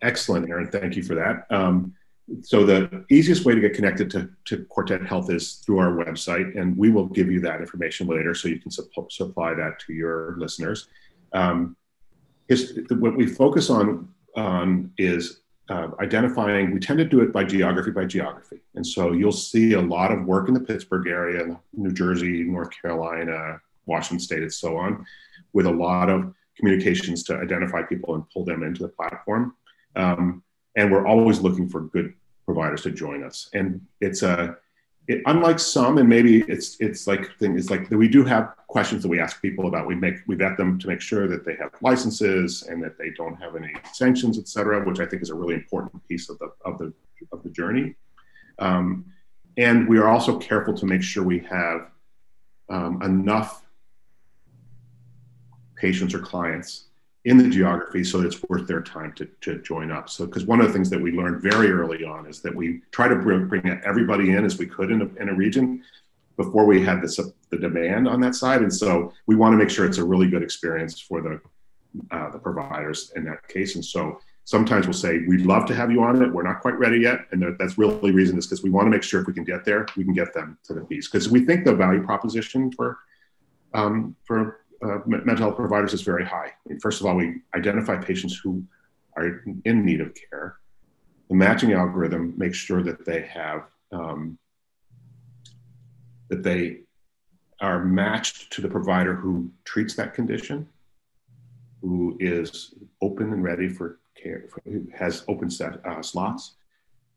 Excellent, 0.02 0.50
Erin. 0.50 0.68
Thank 0.68 0.96
you 0.96 1.04
for 1.04 1.14
that. 1.14 1.46
Um, 1.50 1.94
so 2.40 2.64
the 2.64 3.04
easiest 3.10 3.44
way 3.44 3.54
to 3.54 3.60
get 3.60 3.74
connected 3.74 4.10
to, 4.10 4.30
to 4.46 4.64
Quartet 4.66 5.04
Health 5.06 5.30
is 5.30 5.54
through 5.54 5.78
our 5.78 5.92
website, 5.92 6.58
and 6.58 6.76
we 6.76 6.90
will 6.90 7.06
give 7.06 7.30
you 7.30 7.40
that 7.40 7.60
information 7.60 8.06
later 8.06 8.34
so 8.34 8.48
you 8.48 8.60
can 8.60 8.70
su- 8.70 8.88
supply 9.10 9.54
that 9.54 9.78
to 9.86 9.92
your 9.92 10.36
listeners. 10.38 10.88
Um, 11.32 11.76
what 12.90 13.16
we 13.16 13.26
focus 13.26 13.70
on, 13.70 14.08
on 14.36 14.92
is 14.98 15.40
uh, 15.68 15.88
identifying, 16.00 16.72
we 16.72 16.80
tend 16.80 16.98
to 16.98 17.04
do 17.04 17.20
it 17.20 17.32
by 17.32 17.44
geography 17.44 17.90
by 17.90 18.04
geography. 18.04 18.60
And 18.74 18.86
so 18.86 19.12
you'll 19.12 19.32
see 19.32 19.72
a 19.72 19.80
lot 19.80 20.12
of 20.12 20.24
work 20.24 20.48
in 20.48 20.54
the 20.54 20.60
Pittsburgh 20.60 21.06
area, 21.06 21.58
New 21.72 21.92
Jersey, 21.92 22.44
North 22.44 22.70
Carolina, 22.70 23.60
Washington 23.86 24.20
State, 24.20 24.42
and 24.42 24.52
so 24.52 24.76
on, 24.76 25.04
with 25.52 25.66
a 25.66 25.70
lot 25.70 26.08
of 26.08 26.34
communications 26.56 27.22
to 27.24 27.36
identify 27.36 27.82
people 27.82 28.14
and 28.14 28.28
pull 28.30 28.44
them 28.44 28.62
into 28.62 28.82
the 28.82 28.88
platform. 28.88 29.54
Um, 29.96 30.42
and 30.76 30.90
we're 30.90 31.06
always 31.06 31.40
looking 31.40 31.68
for 31.68 31.82
good 31.82 32.14
providers 32.44 32.82
to 32.82 32.90
join 32.90 33.22
us. 33.22 33.48
And 33.52 33.80
it's 34.00 34.22
a 34.22 34.56
it, 35.08 35.20
unlike 35.26 35.58
some, 35.58 35.98
and 35.98 36.08
maybe 36.08 36.42
it's 36.42 36.76
it's 36.80 37.06
like 37.06 37.36
thing 37.38 37.56
is 37.56 37.70
like 37.70 37.90
we 37.90 38.08
do 38.08 38.24
have 38.24 38.54
questions 38.68 39.02
that 39.02 39.08
we 39.08 39.20
ask 39.20 39.42
people 39.42 39.66
about. 39.66 39.86
We 39.86 39.96
make 39.96 40.16
we 40.26 40.36
vet 40.36 40.56
them 40.56 40.78
to 40.78 40.86
make 40.86 41.00
sure 41.00 41.26
that 41.26 41.44
they 41.44 41.56
have 41.56 41.72
licenses 41.80 42.62
and 42.62 42.82
that 42.84 42.98
they 42.98 43.10
don't 43.10 43.34
have 43.42 43.56
any 43.56 43.72
sanctions, 43.92 44.38
et 44.38 44.48
cetera, 44.48 44.84
which 44.84 45.00
I 45.00 45.06
think 45.06 45.22
is 45.22 45.30
a 45.30 45.34
really 45.34 45.54
important 45.54 46.06
piece 46.08 46.30
of 46.30 46.38
the 46.38 46.52
of 46.64 46.78
the 46.78 46.92
of 47.32 47.42
the 47.42 47.50
journey. 47.50 47.94
Um, 48.58 49.06
and 49.56 49.88
we 49.88 49.98
are 49.98 50.08
also 50.08 50.38
careful 50.38 50.74
to 50.74 50.86
make 50.86 51.02
sure 51.02 51.22
we 51.24 51.40
have 51.40 51.90
um, 52.68 53.02
enough 53.02 53.64
patients 55.76 56.14
or 56.14 56.20
clients 56.20 56.84
in 57.24 57.38
the 57.38 57.48
geography 57.48 58.02
so 58.02 58.20
it's 58.20 58.42
worth 58.48 58.66
their 58.66 58.82
time 58.82 59.12
to, 59.12 59.26
to 59.42 59.60
join 59.62 59.92
up. 59.92 60.10
So, 60.10 60.26
because 60.26 60.44
one 60.44 60.60
of 60.60 60.66
the 60.66 60.72
things 60.72 60.90
that 60.90 61.00
we 61.00 61.12
learned 61.12 61.40
very 61.40 61.70
early 61.70 62.04
on 62.04 62.26
is 62.26 62.40
that 62.42 62.54
we 62.54 62.82
try 62.90 63.08
to 63.08 63.14
bring, 63.14 63.46
bring 63.46 63.80
everybody 63.84 64.32
in 64.32 64.44
as 64.44 64.58
we 64.58 64.66
could 64.66 64.90
in 64.90 65.02
a, 65.02 65.22
in 65.22 65.28
a 65.28 65.34
region 65.34 65.82
before 66.36 66.64
we 66.64 66.82
had 66.82 67.02
this, 67.02 67.20
the 67.50 67.56
demand 67.58 68.08
on 68.08 68.20
that 68.20 68.34
side. 68.34 68.62
And 68.62 68.74
so 68.74 69.12
we 69.26 69.36
want 69.36 69.52
to 69.52 69.56
make 69.56 69.70
sure 69.70 69.86
it's 69.86 69.98
a 69.98 70.04
really 70.04 70.28
good 70.28 70.42
experience 70.42 70.98
for 70.98 71.20
the, 71.20 71.40
uh, 72.10 72.30
the 72.30 72.38
providers 72.38 73.12
in 73.14 73.24
that 73.24 73.46
case. 73.48 73.74
And 73.74 73.84
so 73.84 74.18
sometimes 74.44 74.86
we'll 74.86 74.94
say, 74.94 75.20
we'd 75.28 75.46
love 75.46 75.66
to 75.66 75.74
have 75.74 75.90
you 75.92 76.02
on 76.02 76.20
it. 76.22 76.32
We're 76.32 76.42
not 76.42 76.60
quite 76.60 76.78
ready 76.78 76.98
yet. 76.98 77.26
And 77.30 77.44
that's 77.58 77.78
really 77.78 77.98
the 78.00 78.12
reason 78.12 78.38
is 78.38 78.46
because 78.46 78.62
we 78.62 78.70
want 78.70 78.86
to 78.86 78.90
make 78.90 79.02
sure 79.02 79.20
if 79.20 79.26
we 79.26 79.34
can 79.34 79.44
get 79.44 79.64
there, 79.64 79.86
we 79.96 80.04
can 80.04 80.14
get 80.14 80.34
them 80.34 80.58
to 80.64 80.74
the 80.74 80.80
piece. 80.80 81.08
Because 81.08 81.28
we 81.28 81.44
think 81.44 81.64
the 81.64 81.74
value 81.74 82.02
proposition 82.02 82.72
for, 82.72 82.98
um, 83.74 84.16
for 84.24 84.61
uh, 84.82 84.98
mental 85.06 85.36
health 85.46 85.56
providers 85.56 85.94
is 85.94 86.02
very 86.02 86.24
high. 86.24 86.52
First 86.80 87.00
of 87.00 87.06
all, 87.06 87.16
we 87.16 87.36
identify 87.54 87.96
patients 87.96 88.36
who 88.42 88.64
are 89.16 89.42
in 89.64 89.84
need 89.84 90.00
of 90.00 90.12
care. 90.14 90.56
The 91.28 91.36
matching 91.36 91.72
algorithm 91.72 92.34
makes 92.36 92.58
sure 92.58 92.82
that 92.82 93.04
they 93.04 93.22
have 93.22 93.64
um, 93.92 94.38
that 96.28 96.42
they 96.42 96.80
are 97.60 97.84
matched 97.84 98.50
to 98.52 98.62
the 98.62 98.68
provider 98.68 99.14
who 99.14 99.50
treats 99.64 99.94
that 99.94 100.14
condition, 100.14 100.68
who 101.80 102.16
is 102.20 102.74
open 103.00 103.32
and 103.32 103.44
ready 103.44 103.68
for 103.68 104.00
care, 104.20 104.48
who 104.64 104.86
has 104.94 105.24
open 105.28 105.50
set 105.50 105.84
uh, 105.86 106.02
slots. 106.02 106.54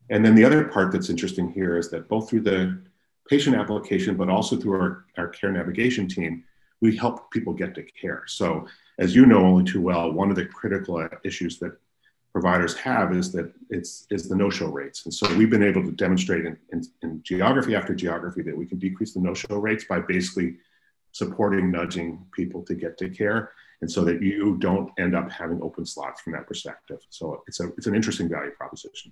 And 0.10 0.24
then 0.24 0.36
the 0.36 0.46
other 0.46 0.66
part 0.66 0.92
that's 0.92 1.10
interesting 1.10 1.52
here 1.52 1.78
is 1.78 1.90
that 1.92 2.08
both 2.08 2.30
through 2.30 2.42
the 2.42 2.80
patient 3.28 3.56
application, 3.56 4.16
but 4.16 4.30
also 4.30 4.56
through 4.56 4.80
our, 4.80 5.06
our 5.18 5.30
care 5.30 5.52
navigation 5.52 6.08
team, 6.08 6.44
we 6.86 6.96
help 6.96 7.32
people 7.32 7.54
get 7.54 7.76
to 7.76 7.84
care. 7.84 8.24
So, 8.28 8.68
as 8.98 9.16
you 9.16 9.26
know 9.26 9.40
only 9.40 9.66
too 9.70 9.82
well, 9.82 10.12
one 10.12 10.30
of 10.30 10.38
the 10.38 10.46
critical 10.46 11.08
issues 11.24 11.60
that 11.60 11.74
providers 12.32 12.76
have 12.76 13.16
is 13.16 13.32
that 13.32 13.52
it's 13.70 14.08
is 14.10 14.30
the 14.30 14.36
no-show 14.36 14.68
rates. 14.68 15.06
And 15.06 15.14
so 15.14 15.26
we've 15.36 15.50
been 15.50 15.64
able 15.64 15.84
to 15.84 15.92
demonstrate 15.92 16.46
in, 16.46 16.58
in, 16.74 16.82
in 17.02 17.24
geography 17.24 17.76
after 17.76 17.94
geography 17.96 18.42
that 18.44 18.58
we 18.58 18.66
can 18.66 18.78
decrease 18.78 19.14
the 19.14 19.22
no-show 19.22 19.58
rates 19.58 19.86
by 19.86 20.00
basically 20.00 20.58
supporting 21.12 21.72
nudging 21.72 22.26
people 22.34 22.62
to 22.64 22.76
get 22.76 22.98
to 22.98 23.10
care 23.10 23.52
and 23.82 23.90
so 23.90 24.04
that 24.04 24.22
you 24.22 24.58
don't 24.58 24.92
end 24.98 25.16
up 25.16 25.32
having 25.32 25.62
open 25.62 25.86
slots 25.86 26.22
from 26.22 26.34
that 26.34 26.48
perspective. 26.48 27.00
So 27.10 27.44
it's 27.48 27.60
a 27.60 27.68
it's 27.78 27.88
an 27.88 27.96
interesting 27.96 28.30
value 28.30 28.52
proposition 28.52 29.12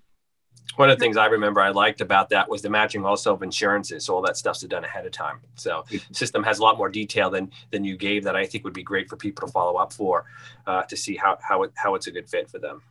one 0.75 0.89
of 0.89 0.97
the 0.97 1.03
things 1.03 1.17
I 1.17 1.27
remember 1.27 1.61
I 1.61 1.69
liked 1.69 2.01
about 2.01 2.29
that 2.29 2.49
was 2.49 2.61
the 2.61 2.69
matching 2.69 3.05
also 3.05 3.33
of 3.33 3.43
insurances. 3.43 4.05
So 4.05 4.15
all 4.15 4.21
that 4.23 4.37
stuff's 4.37 4.61
done 4.61 4.83
ahead 4.83 5.05
of 5.05 5.11
time. 5.11 5.39
So 5.55 5.85
system 6.11 6.43
has 6.43 6.59
a 6.59 6.63
lot 6.63 6.77
more 6.77 6.89
detail 6.89 7.29
than 7.29 7.51
than 7.71 7.83
you 7.83 7.97
gave 7.97 8.23
that 8.23 8.35
I 8.35 8.45
think 8.45 8.63
would 8.63 8.73
be 8.73 8.83
great 8.83 9.09
for 9.09 9.17
people 9.17 9.47
to 9.47 9.51
follow 9.51 9.77
up 9.77 9.93
for 9.93 10.25
uh, 10.65 10.83
to 10.83 10.97
see 10.97 11.15
how 11.15 11.37
how 11.41 11.63
it 11.63 11.71
how 11.75 11.95
it's 11.95 12.07
a 12.07 12.11
good 12.11 12.27
fit 12.27 12.49
for 12.49 12.59
them. 12.59 12.81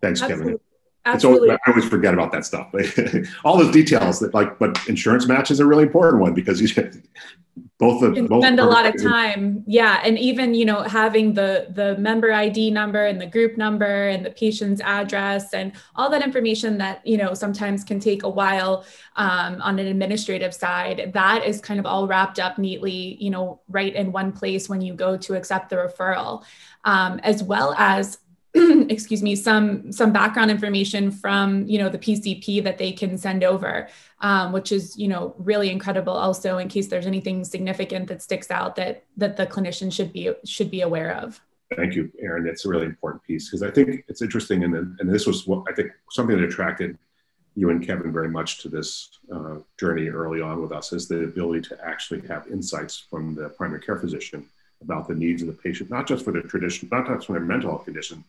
Thanks, 0.00 0.22
Absolutely. 0.22 0.52
Kevin. 0.52 0.60
Absolutely. 1.06 1.48
Always, 1.48 1.60
I 1.66 1.70
always 1.70 1.88
forget 1.88 2.12
about 2.12 2.30
that 2.32 2.44
stuff. 2.44 2.72
all 3.44 3.56
those 3.56 3.72
details 3.72 4.20
that 4.20 4.34
like, 4.34 4.58
but 4.58 4.78
insurance 4.86 5.26
match 5.26 5.50
is 5.50 5.58
a 5.58 5.66
really 5.66 5.84
important 5.84 6.20
one 6.20 6.34
because 6.34 6.60
you 6.60 6.68
both 7.80 8.00
the 8.00 8.22
both 8.22 8.42
spend 8.42 8.60
a 8.60 8.64
lot 8.64 8.86
of 8.86 9.02
time 9.02 9.64
yeah 9.66 10.00
and 10.04 10.18
even 10.18 10.54
you 10.54 10.64
know 10.64 10.82
having 10.82 11.34
the 11.34 11.66
the 11.70 11.96
member 11.98 12.30
id 12.30 12.70
number 12.70 13.06
and 13.06 13.20
the 13.20 13.26
group 13.26 13.56
number 13.56 14.08
and 14.08 14.24
the 14.24 14.30
patient's 14.30 14.80
address 14.82 15.54
and 15.54 15.72
all 15.96 16.08
that 16.10 16.22
information 16.22 16.78
that 16.78 17.04
you 17.06 17.16
know 17.16 17.34
sometimes 17.34 17.82
can 17.82 17.98
take 17.98 18.22
a 18.22 18.28
while 18.28 18.84
um, 19.16 19.60
on 19.62 19.78
an 19.78 19.86
administrative 19.86 20.54
side 20.54 21.10
that 21.14 21.44
is 21.44 21.60
kind 21.60 21.80
of 21.80 21.86
all 21.86 22.06
wrapped 22.06 22.38
up 22.38 22.58
neatly 22.58 23.16
you 23.18 23.30
know 23.30 23.60
right 23.68 23.94
in 23.94 24.12
one 24.12 24.30
place 24.30 24.68
when 24.68 24.80
you 24.80 24.94
go 24.94 25.16
to 25.16 25.34
accept 25.34 25.70
the 25.70 25.76
referral. 25.76 26.44
Um, 26.84 27.20
as 27.22 27.42
well 27.42 27.74
as 27.76 28.18
excuse 28.54 29.22
me 29.22 29.36
some 29.36 29.92
some 29.92 30.12
background 30.12 30.50
information 30.50 31.12
from 31.12 31.64
you 31.68 31.78
know 31.78 31.88
the 31.88 31.98
pcp 31.98 32.62
that 32.64 32.78
they 32.78 32.90
can 32.90 33.16
send 33.16 33.44
over 33.44 33.88
um, 34.22 34.50
which 34.50 34.72
is 34.72 34.96
you 34.98 35.06
know 35.06 35.34
really 35.38 35.70
incredible 35.70 36.12
also 36.12 36.58
in 36.58 36.66
case 36.66 36.88
there's 36.88 37.06
anything 37.06 37.44
significant 37.44 38.08
that 38.08 38.20
sticks 38.20 38.50
out 38.50 38.74
that 38.74 39.04
that 39.16 39.36
the 39.36 39.46
clinician 39.46 39.92
should 39.92 40.12
be 40.12 40.32
should 40.44 40.70
be 40.70 40.80
aware 40.80 41.14
of. 41.16 41.40
Thank 41.76 41.94
you 41.94 42.10
erin 42.20 42.44
that's 42.44 42.64
a 42.64 42.68
really 42.68 42.86
important 42.86 43.22
piece 43.22 43.48
because 43.48 43.62
i 43.62 43.70
think 43.70 44.04
it's 44.08 44.20
interesting 44.20 44.64
and, 44.64 44.74
and 44.74 45.08
this 45.08 45.28
was 45.28 45.46
what 45.46 45.62
i 45.68 45.72
think 45.72 45.92
something 46.10 46.36
that 46.36 46.44
attracted 46.44 46.98
you 47.54 47.70
and 47.70 47.86
kevin 47.86 48.12
very 48.12 48.28
much 48.28 48.58
to 48.62 48.68
this 48.68 49.20
uh, 49.32 49.58
journey 49.78 50.08
early 50.08 50.40
on 50.40 50.60
with 50.60 50.72
us 50.72 50.92
is 50.92 51.06
the 51.06 51.22
ability 51.22 51.60
to 51.68 51.78
actually 51.86 52.26
have 52.26 52.48
insights 52.48 52.98
from 52.98 53.36
the 53.36 53.50
primary 53.50 53.80
care 53.80 53.96
physician 53.96 54.44
about 54.82 55.06
the 55.06 55.14
needs 55.14 55.42
of 55.42 55.46
the 55.46 55.54
patient 55.54 55.88
not 55.88 56.08
just 56.08 56.24
for 56.24 56.32
their 56.32 56.42
tradition 56.42 56.88
not 56.90 57.06
just 57.06 57.28
for 57.28 57.34
their 57.34 57.42
mental 57.42 57.70
health 57.70 57.84
condition 57.84 58.24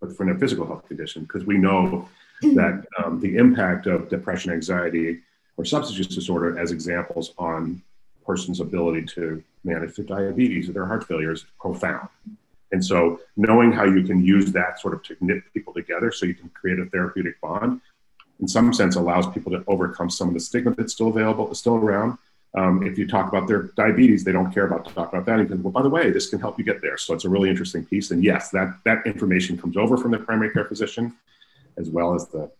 but 0.00 0.16
for 0.16 0.26
their 0.26 0.38
physical 0.38 0.66
health 0.66 0.86
condition, 0.88 1.22
because 1.22 1.44
we 1.44 1.58
know 1.58 2.08
that 2.42 2.86
um, 3.04 3.20
the 3.20 3.36
impact 3.36 3.86
of 3.86 4.08
depression, 4.08 4.52
anxiety, 4.52 5.20
or 5.56 5.64
substance 5.64 5.98
use 5.98 6.06
disorder 6.06 6.58
as 6.58 6.70
examples 6.72 7.32
on 7.38 7.82
a 8.20 8.24
person's 8.24 8.60
ability 8.60 9.06
to 9.06 9.42
manage 9.64 9.96
their 9.96 10.04
diabetes 10.04 10.68
or 10.68 10.72
their 10.72 10.86
heart 10.86 11.06
failure 11.06 11.32
is 11.32 11.44
profound. 11.60 12.08
And 12.72 12.84
so 12.84 13.20
knowing 13.36 13.72
how 13.72 13.84
you 13.84 14.02
can 14.02 14.24
use 14.24 14.52
that 14.52 14.80
sort 14.80 14.94
of 14.94 15.02
to 15.04 15.16
knit 15.20 15.42
people 15.54 15.72
together 15.72 16.10
so 16.10 16.26
you 16.26 16.34
can 16.34 16.50
create 16.50 16.78
a 16.78 16.86
therapeutic 16.86 17.40
bond 17.40 17.80
in 18.40 18.48
some 18.48 18.72
sense 18.72 18.96
allows 18.96 19.26
people 19.28 19.52
to 19.52 19.64
overcome 19.66 20.10
some 20.10 20.28
of 20.28 20.34
the 20.34 20.40
stigma 20.40 20.74
that's 20.74 20.92
still 20.92 21.08
available, 21.08 21.54
still 21.54 21.76
around, 21.76 22.18
um, 22.56 22.82
if 22.82 22.98
you 22.98 23.06
talk 23.06 23.28
about 23.28 23.46
their 23.46 23.64
diabetes, 23.76 24.24
they 24.24 24.32
don't 24.32 24.52
care 24.52 24.66
about 24.66 24.86
to 24.86 24.94
talk 24.94 25.12
about 25.12 25.26
that. 25.26 25.38
And 25.38 25.62
well, 25.62 25.72
by 25.72 25.82
the 25.82 25.90
way, 25.90 26.10
this 26.10 26.28
can 26.28 26.40
help 26.40 26.58
you 26.58 26.64
get 26.64 26.80
there. 26.80 26.96
So 26.96 27.14
it's 27.14 27.24
a 27.24 27.28
really 27.28 27.50
interesting 27.50 27.84
piece. 27.84 28.10
And 28.10 28.24
yes, 28.24 28.50
that 28.50 28.78
that 28.84 29.06
information 29.06 29.58
comes 29.58 29.76
over 29.76 29.96
from 29.96 30.10
the 30.10 30.18
primary 30.18 30.50
care 30.50 30.64
physician, 30.64 31.14
as 31.76 31.90
well 31.90 32.14
as 32.14 32.28
the 32.28 32.50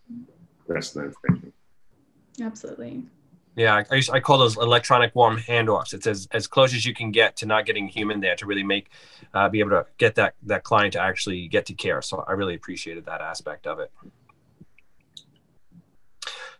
rest 0.67 0.95
of 0.95 1.01
the 1.01 1.07
information. 1.07 1.53
Absolutely. 2.41 3.03
Yeah, 3.55 3.83
I, 3.89 4.01
I 4.13 4.19
call 4.19 4.37
those 4.37 4.55
electronic 4.55 5.15
warm 5.15 5.37
handoffs. 5.37 5.91
It's 5.95 6.05
as, 6.05 6.27
as 6.31 6.45
close 6.45 6.75
as 6.75 6.85
you 6.85 6.93
can 6.93 7.09
get 7.09 7.35
to 7.37 7.47
not 7.47 7.65
getting 7.65 7.87
human 7.87 8.19
there 8.19 8.35
to 8.35 8.45
really 8.45 8.61
make, 8.61 8.91
uh, 9.33 9.49
be 9.49 9.61
able 9.61 9.71
to 9.71 9.87
get 9.97 10.13
that 10.15 10.35
that 10.43 10.63
client 10.63 10.93
to 10.93 11.01
actually 11.01 11.47
get 11.47 11.65
to 11.65 11.73
care. 11.73 12.03
So 12.03 12.23
I 12.27 12.33
really 12.33 12.53
appreciated 12.53 13.05
that 13.05 13.19
aspect 13.19 13.65
of 13.65 13.79
it. 13.79 13.91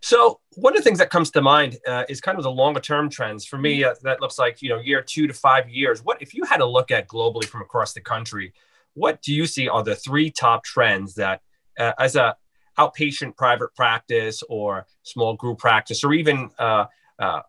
So 0.07 0.39
one 0.55 0.71
of 0.71 0.77
the 0.77 0.83
things 0.85 0.99
that 0.99 1.09
comes 1.09 1.31
to 1.31 1.41
mind 1.41 1.79
uh, 1.85 2.05
is 2.07 2.21
kind 2.21 2.37
of 2.37 2.45
the 2.45 2.49
longer 2.49 2.79
term 2.79 3.09
trends. 3.09 3.45
For 3.45 3.57
me, 3.57 3.83
uh, 3.83 3.93
that 4.03 4.21
looks 4.21 4.39
like 4.39 4.61
you 4.61 4.69
know 4.69 4.79
year 4.79 5.01
two 5.01 5.27
to 5.27 5.33
five 5.33 5.67
years. 5.67 6.01
What 6.01 6.21
if 6.21 6.33
you 6.33 6.45
had 6.45 6.59
to 6.59 6.65
look 6.65 6.91
at 6.91 7.09
globally 7.09 7.43
from 7.43 7.61
across 7.61 7.91
the 7.91 7.99
country? 7.99 8.53
What 8.93 9.21
do 9.21 9.33
you 9.33 9.45
see 9.45 9.67
are 9.67 9.83
the 9.83 9.97
three 9.97 10.31
top 10.31 10.63
trends 10.63 11.15
that, 11.15 11.41
uh, 11.77 11.91
as 11.99 12.15
a 12.15 12.37
outpatient 12.79 13.35
private 13.35 13.75
practice 13.75 14.43
or 14.47 14.87
small 15.03 15.33
group 15.33 15.57
practice, 15.57 16.05
or 16.05 16.13
even 16.13 16.51
uh, 16.57 16.85
uh, 17.19 17.41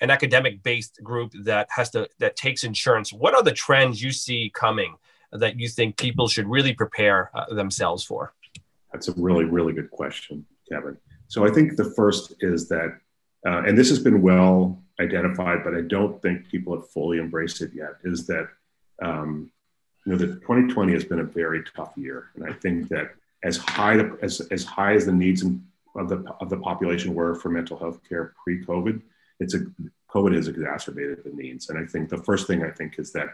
an 0.00 0.10
academic 0.10 0.62
based 0.62 0.98
group 1.02 1.32
that 1.44 1.68
has 1.68 1.90
to 1.90 2.08
that 2.20 2.36
takes 2.36 2.64
insurance? 2.64 3.12
What 3.12 3.34
are 3.34 3.42
the 3.42 3.52
trends 3.52 4.02
you 4.02 4.12
see 4.12 4.50
coming 4.54 4.96
that 5.30 5.60
you 5.60 5.68
think 5.68 5.98
people 5.98 6.26
should 6.26 6.48
really 6.48 6.72
prepare 6.72 7.30
uh, 7.34 7.52
themselves 7.52 8.02
for? 8.02 8.32
That's 8.94 9.08
a 9.08 9.12
really 9.12 9.44
really 9.44 9.74
good 9.74 9.90
question, 9.90 10.46
Kevin. 10.72 10.96
So 11.28 11.46
I 11.46 11.50
think 11.50 11.76
the 11.76 11.92
first 11.92 12.34
is 12.40 12.68
that, 12.68 12.98
uh, 13.46 13.62
and 13.66 13.76
this 13.76 13.90
has 13.90 13.98
been 13.98 14.22
well 14.22 14.82
identified, 15.00 15.62
but 15.62 15.74
I 15.74 15.82
don't 15.82 16.20
think 16.20 16.48
people 16.48 16.74
have 16.74 16.90
fully 16.90 17.18
embraced 17.18 17.60
it 17.60 17.70
yet, 17.74 17.92
is 18.02 18.26
that, 18.26 18.48
um, 19.00 19.50
you 20.04 20.12
know, 20.12 20.18
the 20.18 20.26
2020 20.26 20.92
has 20.92 21.04
been 21.04 21.20
a 21.20 21.24
very 21.24 21.62
tough 21.76 21.92
year. 21.96 22.30
And 22.34 22.44
I 22.44 22.52
think 22.54 22.88
that 22.88 23.14
as 23.44 23.58
high 23.58 24.00
as, 24.22 24.40
as 24.50 24.64
high 24.64 24.94
as 24.94 25.06
the 25.06 25.12
needs 25.12 25.44
of 25.94 26.08
the, 26.08 26.24
of 26.40 26.48
the 26.48 26.56
population 26.56 27.14
were 27.14 27.34
for 27.34 27.50
mental 27.50 27.78
health 27.78 28.00
care 28.08 28.34
pre-COVID, 28.42 29.00
it's 29.38 29.54
a, 29.54 29.60
COVID 30.10 30.34
has 30.34 30.48
exacerbated 30.48 31.22
the 31.24 31.30
needs. 31.30 31.68
And 31.68 31.78
I 31.78 31.84
think 31.84 32.08
the 32.08 32.22
first 32.24 32.46
thing 32.46 32.64
I 32.64 32.70
think 32.70 32.98
is 32.98 33.12
that 33.12 33.28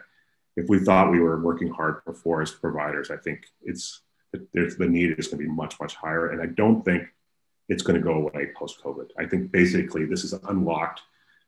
if 0.56 0.68
we 0.68 0.80
thought 0.80 1.10
we 1.10 1.20
were 1.20 1.40
working 1.40 1.70
hard 1.70 2.04
before 2.04 2.42
as 2.42 2.50
providers, 2.50 3.10
I 3.10 3.16
think 3.16 3.46
it's, 3.62 4.00
the 4.32 4.88
need 4.88 5.16
is 5.16 5.28
going 5.28 5.38
to 5.40 5.48
be 5.48 5.54
much, 5.54 5.78
much 5.80 5.94
higher. 5.94 6.30
And 6.30 6.42
I 6.42 6.46
don't 6.46 6.84
think 6.84 7.04
it's 7.68 7.82
going 7.82 7.98
to 7.98 8.04
go 8.04 8.14
away 8.14 8.50
post 8.56 8.82
COVID. 8.82 9.10
I 9.18 9.26
think 9.26 9.50
basically 9.50 10.04
this 10.04 10.22
has 10.22 10.34
unlocked 10.48 11.00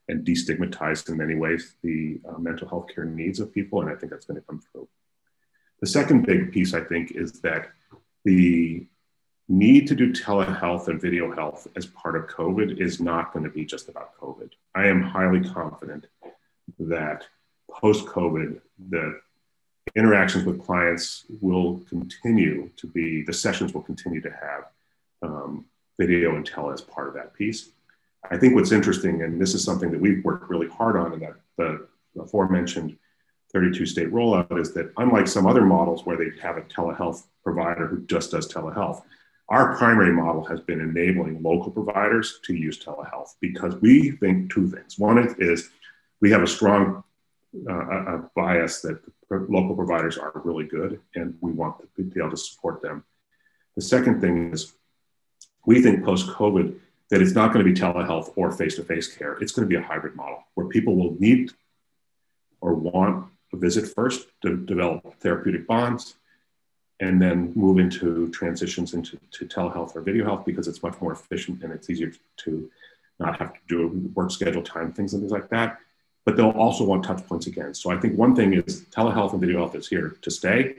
and 0.09 0.25
destigmatized 0.25 1.09
in 1.09 1.17
many 1.17 1.35
ways 1.35 1.75
the 1.83 2.19
uh, 2.27 2.37
mental 2.37 2.67
health 2.67 2.87
care 2.93 3.05
needs 3.05 3.39
of 3.39 3.53
people, 3.53 3.81
and 3.81 3.89
I 3.89 3.95
think 3.95 4.11
that's 4.11 4.25
going 4.25 4.39
to 4.39 4.47
come 4.47 4.61
through. 4.71 4.87
The 5.81 5.87
second 5.87 6.25
big 6.25 6.51
piece, 6.51 6.73
I 6.73 6.81
think, 6.81 7.11
is 7.11 7.41
that 7.41 7.69
the 8.25 8.87
need 9.49 9.87
to 9.87 9.95
do 9.95 10.11
telehealth 10.11 10.87
and 10.87 10.99
video 10.99 11.33
health 11.33 11.67
as 11.75 11.85
part 11.85 12.15
of 12.15 12.27
COVID 12.27 12.81
is 12.81 12.99
not 12.99 13.31
going 13.31 13.43
to 13.43 13.51
be 13.51 13.63
just 13.63 13.87
about 13.89 14.17
COVID. 14.19 14.51
I 14.75 14.87
am 14.87 15.01
highly 15.01 15.41
confident 15.41 16.07
that 16.79 17.25
post 17.71 18.05
COVID, 18.05 18.59
the 18.89 19.19
interactions 19.95 20.45
with 20.45 20.61
clients 20.61 21.25
will 21.41 21.79
continue 21.89 22.69
to 22.75 22.87
be, 22.87 23.23
the 23.23 23.33
sessions 23.33 23.73
will 23.73 23.81
continue 23.81 24.21
to 24.21 24.29
have 24.29 24.63
um, 25.21 25.65
video 25.99 26.35
and 26.35 26.45
tele 26.45 26.73
as 26.73 26.81
part 26.81 27.07
of 27.07 27.13
that 27.15 27.33
piece. 27.33 27.69
I 28.29 28.37
think 28.37 28.55
what's 28.55 28.71
interesting, 28.71 29.21
and 29.23 29.39
this 29.39 29.53
is 29.53 29.63
something 29.63 29.91
that 29.91 30.01
we've 30.01 30.23
worked 30.23 30.49
really 30.49 30.67
hard 30.67 30.97
on, 30.97 31.13
in 31.13 31.19
that 31.19 31.35
the 31.57 31.87
aforementioned 32.19 32.97
32 33.53 33.85
state 33.85 34.11
rollout 34.11 34.59
is 34.59 34.73
that 34.73 34.91
unlike 34.97 35.27
some 35.27 35.47
other 35.47 35.65
models 35.65 36.05
where 36.05 36.17
they 36.17 36.37
have 36.41 36.57
a 36.57 36.61
telehealth 36.61 37.23
provider 37.43 37.87
who 37.87 38.05
just 38.05 38.31
does 38.31 38.51
telehealth, 38.51 39.03
our 39.49 39.77
primary 39.77 40.11
model 40.11 40.43
has 40.43 40.59
been 40.59 40.81
enabling 40.81 41.41
local 41.41 41.71
providers 41.71 42.39
to 42.43 42.53
use 42.53 42.83
telehealth 42.83 43.35
because 43.39 43.75
we 43.77 44.11
think 44.11 44.51
two 44.51 44.69
things. 44.69 44.99
One 44.99 45.35
is 45.39 45.69
we 46.19 46.31
have 46.31 46.43
a 46.43 46.47
strong 46.47 47.03
uh, 47.69 47.73
a 47.73 48.29
bias 48.35 48.81
that 48.81 48.99
local 49.29 49.75
providers 49.75 50.17
are 50.17 50.31
really 50.43 50.65
good 50.65 50.99
and 51.15 51.35
we 51.39 51.51
want 51.51 51.77
to 51.95 52.03
be 52.03 52.19
able 52.19 52.29
to 52.29 52.37
support 52.37 52.81
them. 52.81 53.03
The 53.75 53.81
second 53.81 54.19
thing 54.21 54.51
is 54.51 54.73
we 55.67 55.81
think 55.81 56.03
post 56.03 56.27
COVID 56.27 56.79
that 57.09 57.21
it's 57.21 57.33
not 57.33 57.53
going 57.53 57.63
to 57.63 57.71
be 57.71 57.77
telehealth 57.77 58.31
or 58.35 58.51
face 58.51 58.75
to 58.77 58.83
face 58.83 59.13
care. 59.13 59.33
It's 59.41 59.51
going 59.51 59.67
to 59.67 59.69
be 59.69 59.75
a 59.75 59.85
hybrid 59.85 60.15
model 60.15 60.43
where 60.55 60.67
people 60.67 60.95
will 60.95 61.15
need 61.19 61.51
or 62.61 62.73
want 62.73 63.27
a 63.53 63.57
visit 63.57 63.93
first 63.93 64.27
to 64.43 64.57
develop 64.57 65.19
therapeutic 65.19 65.67
bonds 65.67 66.15
and 66.99 67.21
then 67.21 67.51
move 67.55 67.79
into 67.79 68.29
transitions 68.29 68.93
into 68.93 69.19
to 69.31 69.45
telehealth 69.45 69.95
or 69.95 70.01
video 70.01 70.23
health 70.23 70.45
because 70.45 70.67
it's 70.67 70.81
much 70.81 70.99
more 71.01 71.11
efficient 71.11 71.61
and 71.63 71.71
it's 71.71 71.89
easier 71.89 72.11
to 72.37 72.71
not 73.19 73.37
have 73.37 73.53
to 73.53 73.59
do 73.67 74.11
work 74.15 74.31
schedule 74.31 74.63
time 74.63 74.91
things 74.93 75.13
and 75.13 75.21
things 75.21 75.31
like 75.33 75.49
that. 75.49 75.79
But 76.25 76.37
they'll 76.37 76.49
also 76.51 76.85
want 76.85 77.03
touch 77.03 77.25
points 77.27 77.47
again. 77.47 77.73
So 77.73 77.91
I 77.91 77.97
think 77.97 78.17
one 78.17 78.35
thing 78.35 78.53
is 78.53 78.85
telehealth 78.85 79.33
and 79.33 79.41
video 79.41 79.59
health 79.59 79.75
is 79.75 79.87
here 79.87 80.15
to 80.21 80.31
stay. 80.31 80.75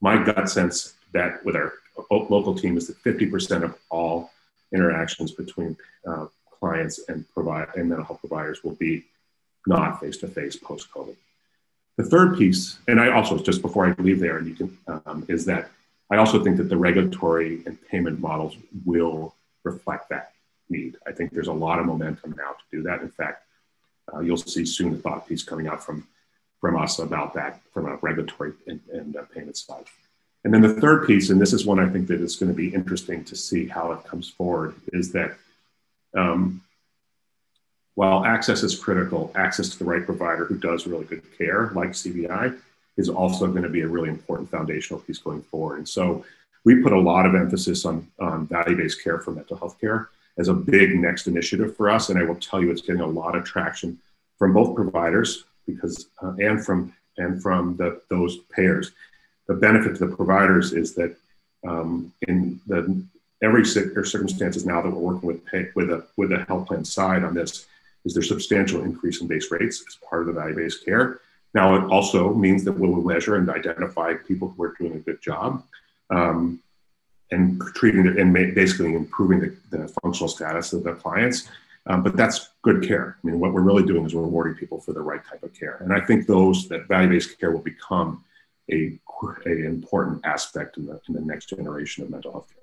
My 0.00 0.22
gut 0.22 0.48
sense 0.48 0.94
that 1.12 1.44
with 1.44 1.56
our 1.56 1.74
local 2.10 2.54
team 2.54 2.76
is 2.76 2.86
that 2.88 3.02
50% 3.02 3.62
of 3.62 3.76
all 3.90 4.30
interactions 4.72 5.32
between 5.32 5.76
uh, 6.06 6.26
clients 6.60 7.00
and 7.08 7.28
provide 7.34 7.68
and 7.76 7.88
mental 7.88 8.04
health 8.04 8.20
providers 8.20 8.62
will 8.64 8.74
be 8.74 9.04
not 9.66 10.00
face 10.00 10.16
to 10.18 10.28
face 10.28 10.56
post 10.56 10.90
COVID. 10.90 11.16
The 11.96 12.04
third 12.04 12.38
piece, 12.38 12.78
and 12.88 13.00
I 13.00 13.12
also 13.12 13.38
just 13.38 13.62
before 13.62 13.86
I 13.86 13.94
leave 14.02 14.20
there, 14.20 14.38
and 14.38 14.48
you 14.48 14.54
can, 14.54 14.78
um, 15.06 15.24
is 15.28 15.44
that 15.46 15.70
I 16.10 16.16
also 16.16 16.42
think 16.42 16.56
that 16.56 16.68
the 16.68 16.76
regulatory 16.76 17.62
and 17.66 17.78
payment 17.88 18.20
models 18.20 18.56
will 18.84 19.34
reflect 19.64 20.08
that 20.08 20.32
need. 20.68 20.96
I 21.06 21.12
think 21.12 21.32
there's 21.32 21.48
a 21.48 21.52
lot 21.52 21.78
of 21.78 21.86
momentum 21.86 22.34
now 22.36 22.52
to 22.52 22.76
do 22.76 22.82
that. 22.84 23.02
In 23.02 23.10
fact, 23.10 23.44
uh, 24.12 24.20
you'll 24.20 24.36
see 24.36 24.64
soon 24.64 24.94
a 24.94 24.96
thought 24.96 25.28
piece 25.28 25.42
coming 25.42 25.66
out 25.68 25.84
from 25.84 26.06
from 26.60 26.76
us 26.76 27.00
about 27.00 27.34
that 27.34 27.60
from 27.72 27.86
a 27.86 27.96
regulatory 27.96 28.52
and, 28.68 28.80
and 28.92 29.16
uh, 29.16 29.22
payment 29.34 29.56
side. 29.56 29.84
And 30.44 30.52
then 30.52 30.60
the 30.60 30.74
third 30.74 31.06
piece, 31.06 31.30
and 31.30 31.40
this 31.40 31.52
is 31.52 31.64
one 31.64 31.78
I 31.78 31.88
think 31.88 32.08
that 32.08 32.20
is 32.20 32.36
going 32.36 32.50
to 32.50 32.56
be 32.56 32.74
interesting 32.74 33.24
to 33.24 33.36
see 33.36 33.66
how 33.66 33.92
it 33.92 34.04
comes 34.04 34.28
forward, 34.28 34.74
is 34.92 35.12
that 35.12 35.36
um, 36.14 36.60
while 37.94 38.24
access 38.24 38.62
is 38.62 38.78
critical, 38.78 39.30
access 39.34 39.68
to 39.70 39.78
the 39.78 39.84
right 39.84 40.04
provider 40.04 40.44
who 40.44 40.56
does 40.56 40.86
really 40.86 41.04
good 41.04 41.22
care, 41.38 41.70
like 41.74 41.90
CBI, 41.90 42.58
is 42.96 43.08
also 43.08 43.46
going 43.46 43.62
to 43.62 43.68
be 43.68 43.82
a 43.82 43.88
really 43.88 44.08
important 44.08 44.50
foundational 44.50 45.00
piece 45.00 45.18
going 45.18 45.42
forward. 45.42 45.78
And 45.78 45.88
so 45.88 46.24
we 46.64 46.82
put 46.82 46.92
a 46.92 47.00
lot 47.00 47.26
of 47.26 47.34
emphasis 47.34 47.84
on, 47.84 48.06
on 48.18 48.46
value-based 48.46 49.02
care 49.02 49.18
for 49.18 49.30
mental 49.30 49.56
health 49.56 49.80
care 49.80 50.08
as 50.38 50.48
a 50.48 50.54
big 50.54 50.94
next 50.96 51.26
initiative 51.26 51.76
for 51.76 51.90
us. 51.90 52.08
And 52.08 52.18
I 52.18 52.24
will 52.24 52.36
tell 52.36 52.60
you, 52.60 52.70
it's 52.70 52.82
getting 52.82 53.00
a 53.00 53.06
lot 53.06 53.36
of 53.36 53.44
traction 53.44 53.98
from 54.38 54.52
both 54.52 54.74
providers 54.74 55.44
because 55.66 56.08
uh, 56.22 56.32
and 56.40 56.64
from 56.64 56.92
and 57.18 57.42
from 57.42 57.76
the, 57.76 58.00
those 58.08 58.38
payers 58.50 58.92
the 59.48 59.54
benefit 59.54 59.96
to 59.96 60.06
the 60.06 60.16
providers 60.16 60.72
is 60.72 60.94
that 60.94 61.16
um, 61.66 62.12
in 62.28 62.60
the 62.66 63.02
every 63.42 63.64
circumstances 63.64 64.64
now 64.64 64.80
that 64.80 64.90
we're 64.90 65.12
working 65.12 65.26
with 65.26 65.44
pay, 65.44 65.68
with 65.74 65.90
a 65.90 66.04
with 66.16 66.32
a 66.32 66.44
health 66.44 66.68
plan 66.68 66.84
side 66.84 67.24
on 67.24 67.34
this 67.34 67.66
is 68.04 68.14
there 68.14 68.22
substantial 68.22 68.82
increase 68.82 69.20
in 69.20 69.26
base 69.26 69.50
rates 69.50 69.84
as 69.86 69.96
part 70.08 70.22
of 70.22 70.26
the 70.26 70.40
value-based 70.40 70.84
care. 70.84 71.20
Now 71.54 71.76
it 71.76 71.84
also 71.90 72.32
means 72.34 72.64
that 72.64 72.72
we 72.72 72.88
will 72.88 73.02
measure 73.02 73.36
and 73.36 73.48
identify 73.50 74.14
people 74.14 74.48
who 74.48 74.62
are 74.64 74.74
doing 74.78 74.94
a 74.94 74.98
good 74.98 75.20
job 75.20 75.62
um, 76.10 76.60
and 77.30 77.60
treating 77.74 78.06
it 78.06 78.18
and 78.18 78.32
basically 78.32 78.94
improving 78.94 79.40
the, 79.40 79.76
the, 79.76 79.88
functional 80.02 80.28
status 80.28 80.72
of 80.72 80.82
the 80.82 80.94
clients. 80.94 81.48
Um, 81.86 82.02
but 82.02 82.16
that's 82.16 82.50
good 82.62 82.86
care. 82.86 83.16
I 83.22 83.26
mean, 83.26 83.40
what 83.40 83.52
we're 83.52 83.62
really 83.62 83.84
doing 83.84 84.04
is 84.04 84.14
rewarding 84.14 84.54
people 84.54 84.80
for 84.80 84.92
the 84.92 85.00
right 85.00 85.24
type 85.24 85.42
of 85.42 85.52
care. 85.54 85.78
And 85.80 85.92
I 85.92 86.00
think 86.00 86.26
those 86.26 86.68
that 86.68 86.86
value-based 86.86 87.38
care 87.38 87.50
will 87.50 87.60
become 87.60 88.24
a, 88.72 88.98
a 89.46 89.66
important 89.66 90.24
aspect 90.24 90.76
in 90.76 90.86
the, 90.86 91.00
in 91.08 91.14
the 91.14 91.20
next 91.20 91.46
generation 91.46 92.04
of 92.04 92.10
mental 92.10 92.32
health 92.32 92.48
care. 92.48 92.58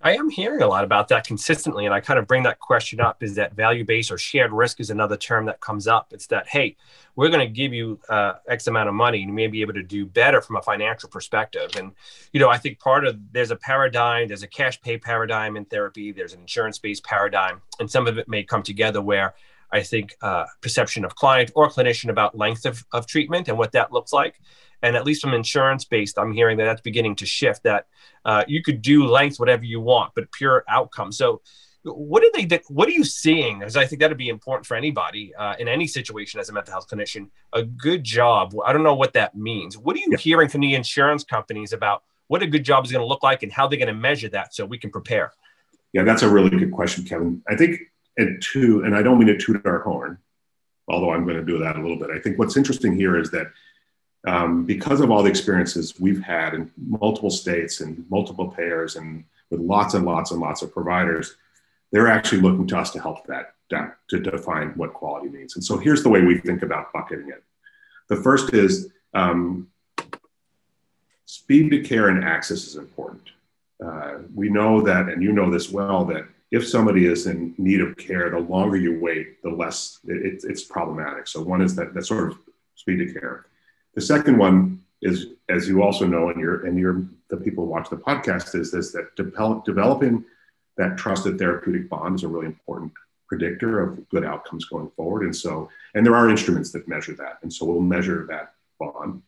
I 0.00 0.14
am 0.14 0.30
hearing 0.30 0.62
a 0.62 0.68
lot 0.68 0.84
about 0.84 1.08
that 1.08 1.26
consistently, 1.26 1.84
and 1.84 1.92
I 1.92 1.98
kind 1.98 2.20
of 2.20 2.28
bring 2.28 2.44
that 2.44 2.60
question 2.60 3.00
up: 3.00 3.20
is 3.20 3.34
that 3.34 3.54
value-based 3.54 4.12
or 4.12 4.18
shared 4.18 4.52
risk 4.52 4.78
is 4.78 4.90
another 4.90 5.16
term 5.16 5.46
that 5.46 5.60
comes 5.60 5.88
up. 5.88 6.12
It's 6.12 6.28
that 6.28 6.46
hey, 6.46 6.76
we're 7.16 7.30
going 7.30 7.46
to 7.46 7.52
give 7.52 7.72
you 7.72 7.98
uh, 8.08 8.34
X 8.48 8.68
amount 8.68 8.88
of 8.88 8.94
money, 8.94 9.22
and 9.22 9.30
you 9.30 9.34
may 9.34 9.48
be 9.48 9.60
able 9.60 9.72
to 9.74 9.82
do 9.82 10.06
better 10.06 10.40
from 10.40 10.54
a 10.54 10.62
financial 10.62 11.08
perspective. 11.08 11.72
And 11.76 11.90
you 12.32 12.38
know, 12.38 12.48
I 12.48 12.58
think 12.58 12.78
part 12.78 13.06
of 13.06 13.18
there's 13.32 13.50
a 13.50 13.56
paradigm, 13.56 14.28
there's 14.28 14.44
a 14.44 14.48
cash 14.48 14.80
pay 14.80 14.98
paradigm 14.98 15.56
in 15.56 15.64
therapy, 15.64 16.12
there's 16.12 16.32
an 16.32 16.40
insurance-based 16.42 17.02
paradigm, 17.02 17.60
and 17.80 17.90
some 17.90 18.06
of 18.06 18.18
it 18.18 18.28
may 18.28 18.44
come 18.44 18.62
together 18.62 19.02
where 19.02 19.34
I 19.72 19.82
think, 19.82 20.16
uh, 20.22 20.44
perception 20.60 21.04
of 21.04 21.14
client 21.14 21.50
or 21.54 21.68
clinician 21.68 22.10
about 22.10 22.36
length 22.36 22.66
of, 22.66 22.84
of 22.92 23.06
treatment 23.06 23.48
and 23.48 23.58
what 23.58 23.72
that 23.72 23.92
looks 23.92 24.12
like. 24.12 24.40
And 24.82 24.96
at 24.96 25.04
least 25.04 25.22
from 25.22 25.34
insurance 25.34 25.84
based, 25.84 26.18
I'm 26.18 26.32
hearing 26.32 26.56
that 26.58 26.64
that's 26.64 26.80
beginning 26.80 27.16
to 27.16 27.26
shift 27.26 27.64
that 27.64 27.86
uh, 28.24 28.44
you 28.46 28.62
could 28.62 28.80
do 28.80 29.06
length 29.06 29.40
whatever 29.40 29.64
you 29.64 29.80
want, 29.80 30.12
but 30.14 30.30
pure 30.32 30.64
outcome. 30.68 31.10
So, 31.12 31.42
what 31.84 32.22
are 32.22 32.30
they? 32.34 32.60
What 32.68 32.88
are 32.88 32.92
you 32.92 33.04
seeing? 33.04 33.60
Because 33.60 33.76
I 33.76 33.86
think 33.86 34.00
that'd 34.00 34.18
be 34.18 34.28
important 34.28 34.66
for 34.66 34.76
anybody 34.76 35.34
uh, 35.34 35.54
in 35.58 35.68
any 35.68 35.86
situation 35.86 36.38
as 36.38 36.48
a 36.48 36.52
mental 36.52 36.72
health 36.72 36.88
clinician. 36.88 37.30
A 37.52 37.62
good 37.62 38.04
job. 38.04 38.54
I 38.64 38.72
don't 38.72 38.82
know 38.82 38.94
what 38.94 39.12
that 39.14 39.36
means. 39.36 39.78
What 39.78 39.96
are 39.96 40.00
you 40.00 40.08
yeah. 40.10 40.18
hearing 40.18 40.48
from 40.48 40.60
the 40.60 40.74
insurance 40.74 41.24
companies 41.24 41.72
about 41.72 42.02
what 42.26 42.42
a 42.42 42.46
good 42.46 42.64
job 42.64 42.84
is 42.84 42.92
going 42.92 43.02
to 43.02 43.06
look 43.06 43.22
like 43.22 43.42
and 43.42 43.52
how 43.52 43.66
they're 43.66 43.78
going 43.78 43.88
to 43.88 43.94
measure 43.94 44.28
that 44.30 44.54
so 44.54 44.66
we 44.66 44.78
can 44.78 44.90
prepare? 44.90 45.32
Yeah, 45.92 46.02
that's 46.02 46.22
a 46.22 46.28
really 46.28 46.50
good 46.50 46.70
question, 46.70 47.04
Kevin. 47.04 47.42
I 47.48 47.56
think 47.56 47.80
and 48.18 48.42
two, 48.42 48.82
and 48.84 48.94
I 48.94 49.02
don't 49.02 49.18
mean 49.18 49.28
to 49.28 49.38
toot 49.38 49.64
our 49.64 49.78
horn, 49.78 50.18
although 50.88 51.12
I'm 51.12 51.24
going 51.24 51.36
to 51.36 51.44
do 51.44 51.58
that 51.60 51.76
a 51.76 51.80
little 51.80 51.96
bit. 51.96 52.10
I 52.10 52.18
think 52.18 52.38
what's 52.38 52.56
interesting 52.56 52.94
here 52.94 53.18
is 53.18 53.30
that 53.30 53.46
um, 54.26 54.66
because 54.66 55.00
of 55.00 55.10
all 55.10 55.22
the 55.22 55.30
experiences 55.30 55.98
we've 55.98 56.22
had 56.22 56.52
in 56.52 56.70
multiple 56.76 57.30
states 57.30 57.80
and 57.80 58.04
multiple 58.10 58.48
payers 58.48 58.96
and 58.96 59.24
with 59.50 59.60
lots 59.60 59.94
and 59.94 60.04
lots 60.04 60.32
and 60.32 60.40
lots 60.40 60.60
of 60.60 60.72
providers, 60.72 61.36
they're 61.92 62.08
actually 62.08 62.40
looking 62.40 62.66
to 62.66 62.78
us 62.78 62.90
to 62.90 63.00
help 63.00 63.26
that, 63.28 63.54
that 63.70 63.96
to 64.08 64.18
define 64.18 64.70
what 64.70 64.92
quality 64.92 65.28
means. 65.28 65.54
And 65.54 65.64
so 65.64 65.78
here's 65.78 66.02
the 66.02 66.10
way 66.10 66.22
we 66.22 66.38
think 66.38 66.62
about 66.62 66.92
bucketing 66.92 67.28
it. 67.28 67.42
The 68.08 68.16
first 68.16 68.52
is 68.52 68.90
um, 69.14 69.68
speed 71.24 71.70
to 71.70 71.80
care 71.80 72.08
and 72.08 72.24
access 72.24 72.66
is 72.66 72.76
important. 72.76 73.30
Uh, 73.82 74.18
we 74.34 74.48
know 74.48 74.80
that, 74.82 75.08
and 75.08 75.22
you 75.22 75.32
know 75.32 75.50
this 75.50 75.70
well, 75.70 76.04
that 76.06 76.26
if 76.50 76.66
somebody 76.66 77.06
is 77.06 77.26
in 77.26 77.54
need 77.58 77.80
of 77.80 77.96
care, 77.96 78.30
the 78.30 78.38
longer 78.38 78.76
you 78.76 78.98
wait, 79.00 79.42
the 79.42 79.50
less 79.50 79.98
it, 80.04 80.42
it's 80.44 80.64
problematic. 80.64 81.26
So 81.26 81.42
one 81.42 81.60
is 81.60 81.74
that 81.76 81.94
that 81.94 82.06
sort 82.06 82.30
of 82.30 82.38
speed 82.74 83.00
of 83.02 83.14
care. 83.14 83.46
The 83.94 84.00
second 84.00 84.38
one 84.38 84.82
is, 85.02 85.26
as 85.48 85.68
you 85.68 85.82
also 85.82 86.06
know, 86.06 86.30
and 86.30 86.40
you're 86.40 86.66
and 86.66 86.78
you're 86.78 87.04
the 87.28 87.36
people 87.36 87.64
who 87.64 87.70
watch 87.70 87.90
the 87.90 87.96
podcast, 87.96 88.54
is 88.54 88.70
this 88.70 88.92
that 88.92 89.14
develop, 89.16 89.64
developing 89.64 90.24
that 90.76 90.96
trusted 90.96 91.38
therapeutic 91.38 91.88
bond 91.88 92.14
is 92.14 92.22
a 92.22 92.28
really 92.28 92.46
important 92.46 92.92
predictor 93.26 93.80
of 93.80 94.08
good 94.08 94.24
outcomes 94.24 94.64
going 94.64 94.90
forward. 94.96 95.24
And 95.24 95.36
so, 95.36 95.68
and 95.94 96.06
there 96.06 96.16
are 96.16 96.30
instruments 96.30 96.72
that 96.72 96.88
measure 96.88 97.14
that. 97.16 97.38
And 97.42 97.52
so 97.52 97.66
we'll 97.66 97.82
measure 97.82 98.26
that 98.30 98.54
bond. 98.78 99.22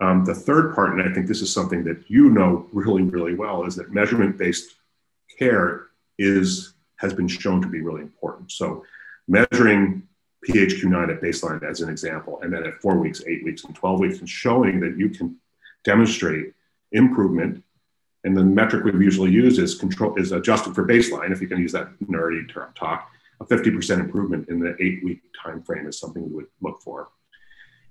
Um, 0.00 0.24
the 0.24 0.34
third 0.34 0.74
part, 0.74 0.92
and 0.92 1.02
I 1.02 1.12
think 1.12 1.26
this 1.26 1.42
is 1.42 1.52
something 1.52 1.84
that 1.84 2.08
you 2.08 2.30
know 2.30 2.66
really, 2.72 3.02
really 3.02 3.34
well, 3.34 3.64
is 3.64 3.76
that 3.76 3.92
measurement 3.92 4.38
based 4.38 4.76
care 5.38 5.87
is 6.18 6.74
has 6.96 7.14
been 7.14 7.28
shown 7.28 7.62
to 7.62 7.68
be 7.68 7.80
really 7.80 8.02
important. 8.02 8.50
So 8.50 8.84
measuring 9.28 10.02
PHQ-9 10.48 11.16
at 11.16 11.22
baseline 11.22 11.62
as 11.68 11.80
an 11.80 11.88
example, 11.88 12.40
and 12.42 12.52
then 12.52 12.64
at 12.64 12.80
four 12.80 12.96
weeks, 12.96 13.22
eight 13.26 13.44
weeks, 13.44 13.64
and 13.64 13.74
12 13.74 14.00
weeks, 14.00 14.18
and 14.18 14.28
showing 14.28 14.80
that 14.80 14.96
you 14.98 15.08
can 15.08 15.36
demonstrate 15.84 16.54
improvement. 16.92 17.62
And 18.24 18.36
the 18.36 18.44
metric 18.44 18.84
we've 18.84 19.00
usually 19.00 19.30
use 19.30 19.58
is 19.58 19.76
control 19.76 20.16
is 20.16 20.32
adjusted 20.32 20.74
for 20.74 20.86
baseline, 20.86 21.32
if 21.32 21.40
you 21.40 21.46
can 21.46 21.60
use 21.60 21.72
that 21.72 21.88
nerdy 22.00 22.52
term 22.52 22.72
talk. 22.74 23.10
A 23.40 23.44
50% 23.44 24.00
improvement 24.00 24.48
in 24.48 24.58
the 24.58 24.76
eight-week 24.80 25.20
time 25.40 25.62
frame 25.62 25.86
is 25.86 26.00
something 26.00 26.24
we 26.24 26.34
would 26.34 26.46
look 26.60 26.82
for. 26.82 27.08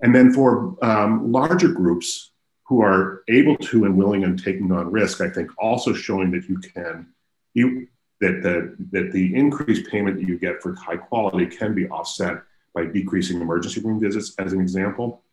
And 0.02 0.14
then 0.14 0.34
for 0.34 0.76
um, 0.84 1.32
larger 1.32 1.70
groups 1.70 2.32
who 2.68 2.82
are 2.82 3.24
able 3.30 3.56
to 3.56 3.86
and 3.86 3.98
willing 3.98 4.26
and 4.26 4.42
taking 4.42 4.72
on 4.72 4.92
risk, 4.92 5.22
I 5.22 5.30
think 5.30 5.50
also 5.58 5.94
showing 5.94 6.32
that 6.32 6.50
you 6.50 6.60
can 6.60 7.08
you 7.54 7.88
that 8.22 8.42
the, 8.42 8.76
that 8.92 9.12
the 9.12 9.36
increased 9.36 9.90
payment 9.90 10.18
that 10.18 10.28
you 10.28 10.38
get 10.38 10.62
for 10.62 10.74
high 10.76 10.98
quality 10.98 11.46
can 11.46 11.74
be 11.74 11.88
offset 11.90 12.42
by 12.74 12.86
decreasing 12.86 13.42
emergency 13.42 13.82
room 13.82 14.00
visits, 14.00 14.34
as 14.40 14.54
an 14.54 14.62
example, 14.62 15.24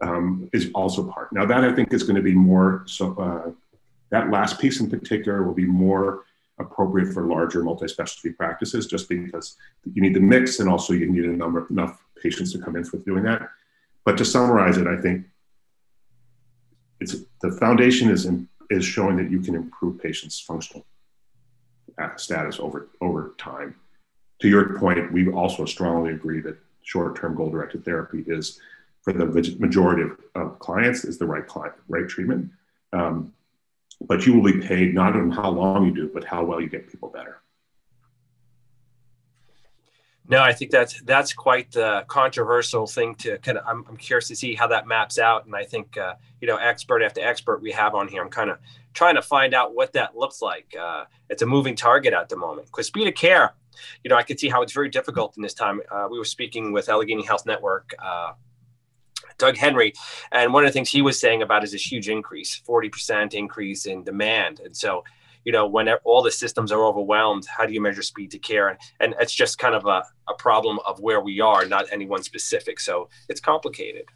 um, 0.00 0.48
is 0.52 0.70
also 0.74 1.10
part. 1.10 1.32
Now, 1.32 1.46
that 1.46 1.64
I 1.64 1.72
think 1.72 1.92
is 1.92 2.02
going 2.02 2.16
to 2.16 2.22
be 2.22 2.34
more 2.34 2.84
so. 2.86 3.14
Uh, 3.14 3.50
that 4.10 4.30
last 4.30 4.60
piece 4.60 4.80
in 4.80 4.90
particular 4.90 5.42
will 5.42 5.54
be 5.54 5.66
more 5.66 6.24
appropriate 6.58 7.12
for 7.12 7.26
larger 7.26 7.64
multi-specialty 7.64 8.30
practices, 8.30 8.86
just 8.86 9.08
because 9.08 9.56
you 9.92 10.00
need 10.00 10.14
the 10.14 10.20
mix, 10.20 10.60
and 10.60 10.68
also 10.68 10.92
you 10.92 11.10
need 11.10 11.24
a 11.24 11.36
number 11.36 11.66
enough 11.68 12.04
patients 12.22 12.52
to 12.52 12.58
come 12.58 12.76
in 12.76 12.84
for 12.84 12.98
doing 12.98 13.24
that. 13.24 13.48
but 14.04 14.18
to 14.18 14.24
summarize 14.24 14.76
it, 14.76 14.86
I 14.86 15.00
think 15.00 15.26
it's 17.00 17.16
the 17.40 17.52
foundation 17.52 18.10
is 18.10 18.26
in, 18.26 18.48
is 18.70 18.84
showing 18.84 19.16
that 19.16 19.30
you 19.30 19.40
can 19.40 19.54
improve 19.54 20.00
patients' 20.00 20.40
functional 20.40 20.86
status 22.16 22.58
over 22.60 22.88
over 23.00 23.34
time. 23.38 23.74
To 24.40 24.48
your 24.48 24.78
point, 24.78 25.12
we 25.12 25.30
also 25.30 25.64
strongly 25.64 26.12
agree 26.12 26.40
that 26.40 26.58
short-term 26.82 27.34
goal-directed 27.34 27.84
therapy 27.84 28.24
is, 28.26 28.60
for 29.02 29.12
the 29.12 29.26
majority 29.58 30.02
of, 30.02 30.18
of 30.34 30.58
clients, 30.58 31.04
is 31.04 31.18
the 31.18 31.26
right 31.26 31.46
client, 31.46 31.74
right 31.88 32.08
treatment. 32.08 32.50
Um, 32.92 33.32
but 34.06 34.26
you 34.26 34.34
will 34.34 34.52
be 34.52 34.60
paid 34.60 34.94
not 34.94 35.14
on 35.14 35.30
how 35.30 35.50
long 35.50 35.86
you 35.86 35.94
do, 35.94 36.10
but 36.12 36.24
how 36.24 36.44
well 36.44 36.60
you 36.60 36.68
get 36.68 36.88
people 36.88 37.08
better. 37.08 37.40
No, 40.26 40.40
I 40.40 40.54
think 40.54 40.70
that's 40.70 41.02
that's 41.02 41.34
quite 41.34 41.70
the 41.72 42.04
controversial 42.08 42.86
thing 42.86 43.14
to 43.16 43.36
kind 43.38 43.58
of. 43.58 43.64
I'm, 43.66 43.84
I'm 43.88 43.96
curious 43.96 44.28
to 44.28 44.36
see 44.36 44.54
how 44.54 44.66
that 44.68 44.86
maps 44.86 45.18
out, 45.18 45.44
and 45.44 45.54
I 45.54 45.64
think 45.64 45.98
uh, 45.98 46.14
you 46.40 46.48
know, 46.48 46.56
expert 46.56 47.02
after 47.02 47.20
expert 47.20 47.60
we 47.60 47.72
have 47.72 47.94
on 47.94 48.08
here. 48.08 48.22
I'm 48.22 48.30
kind 48.30 48.48
of 48.48 48.58
trying 48.94 49.16
to 49.16 49.22
find 49.22 49.52
out 49.52 49.74
what 49.74 49.92
that 49.92 50.16
looks 50.16 50.40
like. 50.40 50.74
Uh, 50.78 51.04
it's 51.28 51.42
a 51.42 51.46
moving 51.46 51.76
target 51.76 52.14
at 52.14 52.30
the 52.30 52.36
moment 52.36 52.68
because 52.68 52.86
speed 52.86 53.06
of 53.06 53.14
care. 53.14 53.54
You 54.02 54.08
know, 54.08 54.16
I 54.16 54.22
could 54.22 54.40
see 54.40 54.48
how 54.48 54.62
it's 54.62 54.72
very 54.72 54.88
difficult 54.88 55.36
in 55.36 55.42
this 55.42 55.52
time. 55.52 55.80
Uh, 55.90 56.06
we 56.10 56.16
were 56.16 56.24
speaking 56.24 56.72
with 56.72 56.88
Allegheny 56.88 57.24
Health 57.24 57.44
Network. 57.44 57.92
Uh, 58.02 58.32
Doug 59.36 59.56
Henry, 59.56 59.92
and 60.30 60.52
one 60.52 60.64
of 60.64 60.68
the 60.68 60.72
things 60.72 60.88
he 60.88 61.02
was 61.02 61.18
saying 61.18 61.42
about 61.42 61.64
is 61.64 61.72
this 61.72 61.90
huge 61.90 62.08
increase, 62.08 62.62
40% 62.68 63.34
increase 63.34 63.84
in 63.86 64.04
demand. 64.04 64.60
And 64.60 64.76
so 64.76 65.02
you 65.44 65.52
know, 65.52 65.66
when 65.66 65.88
all 66.04 66.22
the 66.22 66.30
systems 66.30 66.72
are 66.72 66.84
overwhelmed, 66.84 67.46
how 67.46 67.66
do 67.66 67.72
you 67.72 67.80
measure 67.80 68.02
speed 68.02 68.30
to 68.32 68.38
care? 68.38 68.68
And, 68.68 68.78
and 69.00 69.14
it's 69.20 69.34
just 69.34 69.58
kind 69.58 69.74
of 69.74 69.86
a, 69.86 70.02
a 70.28 70.34
problem 70.38 70.78
of 70.86 71.00
where 71.00 71.20
we 71.20 71.40
are, 71.40 71.64
not 71.66 71.86
any 71.92 72.06
one 72.06 72.22
specific. 72.22 72.80
So 72.80 73.08
it's 73.28 73.40
complicated. 73.40 74.06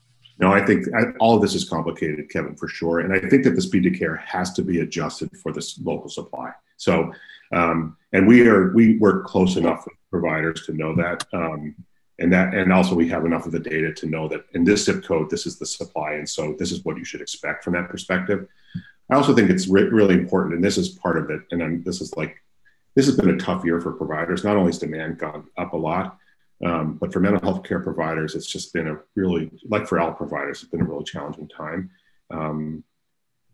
No, 0.40 0.52
I 0.52 0.64
think 0.64 0.86
I, 0.94 1.10
all 1.18 1.34
of 1.34 1.42
this 1.42 1.54
is 1.54 1.68
complicated, 1.68 2.30
Kevin, 2.30 2.54
for 2.54 2.68
sure. 2.68 3.00
And 3.00 3.12
I 3.12 3.28
think 3.28 3.42
that 3.44 3.56
the 3.56 3.60
speed 3.60 3.82
to 3.84 3.90
care 3.90 4.16
has 4.16 4.52
to 4.54 4.62
be 4.62 4.80
adjusted 4.80 5.30
for 5.42 5.52
this 5.52 5.78
local 5.80 6.08
supply. 6.08 6.52
So, 6.76 7.12
um, 7.52 7.96
and 8.12 8.26
we 8.26 8.46
are 8.46 8.72
we 8.72 8.98
work 8.98 9.26
close 9.26 9.56
enough 9.56 9.84
with 9.84 9.96
providers 10.10 10.64
to 10.66 10.72
know 10.74 10.94
that, 10.94 11.26
um, 11.32 11.74
and 12.20 12.32
that, 12.32 12.54
and 12.54 12.72
also 12.72 12.94
we 12.94 13.08
have 13.08 13.24
enough 13.24 13.46
of 13.46 13.52
the 13.52 13.58
data 13.58 13.92
to 13.92 14.06
know 14.06 14.28
that 14.28 14.44
in 14.54 14.64
this 14.64 14.84
zip 14.84 15.04
code, 15.04 15.28
this 15.28 15.44
is 15.44 15.58
the 15.58 15.66
supply, 15.66 16.12
and 16.12 16.28
so 16.28 16.54
this 16.58 16.70
is 16.70 16.84
what 16.84 16.96
you 16.96 17.04
should 17.04 17.20
expect 17.20 17.64
from 17.64 17.74
that 17.74 17.88
perspective. 17.88 18.46
I 19.10 19.16
also 19.16 19.34
think 19.34 19.50
it's 19.50 19.68
re- 19.68 19.82
really 19.84 20.14
important, 20.14 20.54
and 20.54 20.64
this 20.64 20.78
is 20.78 20.90
part 20.90 21.16
of 21.16 21.30
it. 21.30 21.40
And 21.50 21.62
I'm, 21.62 21.82
this 21.82 22.00
is 22.00 22.14
like, 22.16 22.36
this 22.94 23.06
has 23.06 23.16
been 23.16 23.30
a 23.30 23.38
tough 23.38 23.64
year 23.64 23.80
for 23.80 23.92
providers. 23.92 24.44
Not 24.44 24.56
only 24.56 24.70
has 24.70 24.78
demand 24.78 25.18
gone 25.18 25.46
up 25.56 25.72
a 25.72 25.76
lot, 25.76 26.18
um, 26.64 26.94
but 26.94 27.12
for 27.12 27.20
mental 27.20 27.40
health 27.40 27.64
care 27.64 27.80
providers, 27.80 28.34
it's 28.34 28.46
just 28.46 28.72
been 28.72 28.88
a 28.88 28.98
really, 29.14 29.50
like 29.64 29.86
for 29.86 30.00
all 30.00 30.12
providers, 30.12 30.62
it's 30.62 30.70
been 30.70 30.80
a 30.80 30.84
really 30.84 31.04
challenging 31.04 31.48
time. 31.48 31.90
Um, 32.30 32.84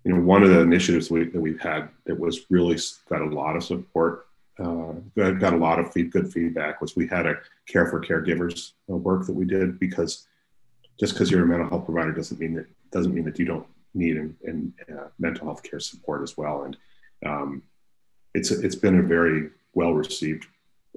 you 0.05 0.13
know, 0.13 0.21
one 0.21 0.43
of 0.43 0.51
the 0.51 0.61
initiatives 0.61 1.11
we, 1.11 1.25
that 1.25 1.41
we've 1.41 1.61
had 1.61 1.89
that 2.07 2.19
was 2.19 2.47
really 2.51 2.79
got 3.09 3.23
a 3.23 3.27
lot 3.27 3.57
of 3.57 3.65
support, 3.65 4.27
uh, 4.59 4.93
got 5.17 5.53
a 5.53 5.57
lot 5.57 5.79
of 5.79 5.93
feed, 5.93 6.11
good 6.11 6.33
feedback 6.33 6.81
was 6.81 6.97
we 6.97 7.07
had 7.07 7.27
a 7.27 7.37
care 7.67 7.87
for 7.87 8.01
caregivers 8.01 8.73
uh, 8.91 8.97
work 8.97 9.27
that 9.27 9.33
we 9.35 9.45
did 9.45 9.79
because 9.79 10.27
just 10.99 11.15
because 11.15 11.31
you're 11.31 11.43
a 11.43 11.47
mental 11.47 11.69
health 11.69 11.87
provider 11.87 12.13
doesn't 12.13 12.39
mean 12.39 12.55
that 12.55 12.67
doesn't 12.93 13.15
mean 13.15 13.25
that 13.25 13.39
you 13.39 13.45
don't 13.45 13.67
need 13.95 14.17
and, 14.17 14.35
in 14.45 14.73
uh, 14.93 15.09
mental 15.19 15.47
health 15.47 15.63
care 15.63 15.81
support 15.81 16.23
as 16.23 16.37
well. 16.37 16.65
And 16.65 16.77
um, 17.25 17.63
it's 18.35 18.51
it's 18.51 18.75
been 18.75 18.99
a 18.99 19.03
very 19.03 19.51
well 19.75 19.93
received 19.95 20.47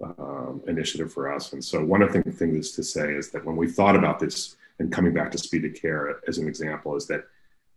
um, 0.04 0.62
initiative 0.68 1.12
for 1.12 1.34
us. 1.34 1.54
And 1.54 1.64
so 1.64 1.84
one 1.84 2.02
of 2.02 2.14
the 2.14 2.22
things 2.24 2.72
to 2.72 2.84
say 2.84 3.14
is 3.14 3.32
that 3.32 3.46
when 3.46 3.56
we 3.56 3.68
thought 3.68 3.96
about 3.96 4.20
this 4.20 4.56
and 4.80 4.92
coming 4.92 5.14
back 5.14 5.32
to 5.32 5.38
speed 5.38 5.66
of 5.66 5.74
care 5.74 6.20
as 6.28 6.38
an 6.38 6.48
example 6.48 6.96
is 6.96 7.08
that 7.08 7.26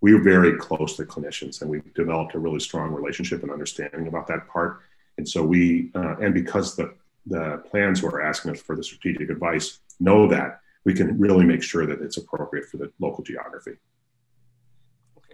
we 0.02 0.14
were 0.14 0.20
very 0.20 0.56
close 0.56 0.96
to 0.96 1.04
clinicians 1.04 1.60
and 1.60 1.70
we've 1.70 1.94
developed 1.94 2.34
a 2.34 2.38
really 2.38 2.60
strong 2.60 2.90
relationship 2.90 3.42
and 3.42 3.52
understanding 3.52 4.06
about 4.06 4.26
that 4.26 4.48
part. 4.48 4.80
And 5.18 5.28
so 5.28 5.42
we, 5.42 5.90
uh, 5.94 6.16
and 6.18 6.32
because 6.32 6.76
the, 6.76 6.94
the 7.26 7.62
plans 7.70 8.00
who 8.00 8.06
are 8.08 8.22
asking 8.22 8.52
us 8.52 8.60
for 8.60 8.76
the 8.76 8.82
strategic 8.82 9.28
advice 9.28 9.80
know 9.98 10.26
that, 10.28 10.60
we 10.84 10.94
can 10.94 11.18
really 11.18 11.44
make 11.44 11.62
sure 11.62 11.84
that 11.86 12.00
it's 12.00 12.16
appropriate 12.16 12.64
for 12.64 12.78
the 12.78 12.90
local 12.98 13.22
geography 13.22 13.72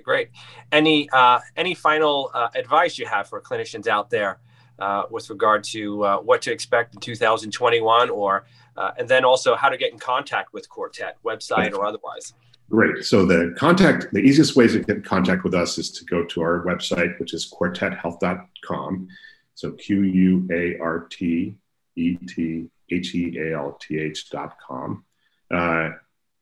great. 0.03 0.31
Any 0.73 1.09
uh, 1.11 1.41
any 1.57 1.75
final 1.75 2.31
uh, 2.35 2.49
advice 2.55 2.99
you 2.99 3.07
have 3.07 3.29
for 3.29 3.41
clinicians 3.41 3.87
out 3.87 4.11
there 4.11 4.39
uh, 4.79 5.05
with 5.11 5.29
regard 5.31 5.65
to 5.65 6.05
uh, 6.05 6.17
what 6.19 6.43
to 6.43 6.53
expect 6.53 6.95
in 6.95 7.01
2021, 7.01 8.11
or 8.11 8.47
uh, 8.77 8.93
and 8.99 9.09
then 9.09 9.25
also 9.25 9.57
how 9.57 9.69
to 9.69 9.77
get 9.77 9.93
in 9.93 9.99
contact 9.99 10.53
with 10.53 10.69
Quartet, 10.69 11.17
website 11.25 11.75
or 11.75 11.85
otherwise? 11.85 12.35
Great. 12.69 13.05
So 13.05 13.25
the 13.25 13.55
contact, 13.57 14.13
the 14.13 14.19
easiest 14.19 14.57
ways 14.57 14.73
to 14.73 14.81
get 14.81 14.97
in 14.97 15.03
contact 15.03 15.45
with 15.45 15.55
us 15.55 15.79
is 15.79 15.91
to 15.93 16.05
go 16.05 16.25
to 16.25 16.43
our 16.43 16.65
website, 16.65 17.19
which 17.21 17.33
is 17.33 17.53
quartethealth.com. 17.53 19.09
So 19.55 19.73
Q 19.73 20.03
U 20.03 20.49
A 20.51 20.77
R 20.79 21.07
T 21.09 21.55
E 21.95 22.17
T 22.17 22.69
H 22.91 23.15
E 23.15 23.39
A 23.39 23.57
L 23.57 23.79
T 23.81 23.99
H 23.99 24.31
dot 24.31 24.57
com. 24.67 25.05
Uh, 25.51 25.91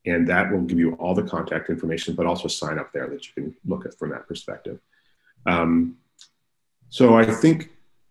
and 0.06 0.26
that 0.28 0.50
will 0.50 0.62
give 0.62 0.78
you 0.78 0.94
all 0.94 1.14
the 1.14 1.22
contact 1.22 1.70
information, 1.70 2.14
but 2.14 2.26
also 2.26 2.48
sign 2.48 2.78
up 2.78 2.92
there 2.92 3.08
that 3.08 3.26
you 3.26 3.32
can 3.34 3.56
look 3.66 3.86
at 3.86 3.98
from 3.98 4.10
that 4.10 4.28
perspective. 4.28 4.78
Um, 5.46 5.96
so 6.88 7.16
I 7.16 7.24
think 7.24 7.70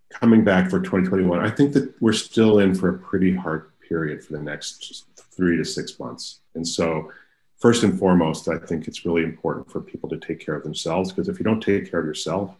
coming 0.09 0.43
back 0.43 0.69
for 0.69 0.79
2021, 0.79 1.39
I 1.39 1.49
think 1.49 1.73
that 1.73 1.93
we're 2.01 2.13
still 2.13 2.59
in 2.59 2.73
for 2.75 2.89
a 2.89 2.97
pretty 2.97 3.33
hard 3.33 3.71
period 3.87 4.23
for 4.23 4.33
the 4.33 4.41
next 4.41 5.05
three 5.35 5.57
to 5.57 5.65
six 5.65 5.99
months. 5.99 6.39
And 6.55 6.67
so, 6.67 7.11
first 7.59 7.83
and 7.83 7.97
foremost, 7.97 8.47
I 8.47 8.57
think 8.57 8.87
it's 8.87 9.05
really 9.05 9.23
important 9.23 9.71
for 9.71 9.79
people 9.79 10.09
to 10.09 10.17
take 10.17 10.43
care 10.43 10.55
of 10.55 10.63
themselves 10.63 11.11
because 11.11 11.29
if 11.29 11.39
you 11.39 11.45
don't 11.45 11.61
take 11.61 11.89
care 11.89 11.99
of 11.99 12.05
yourself, 12.05 12.55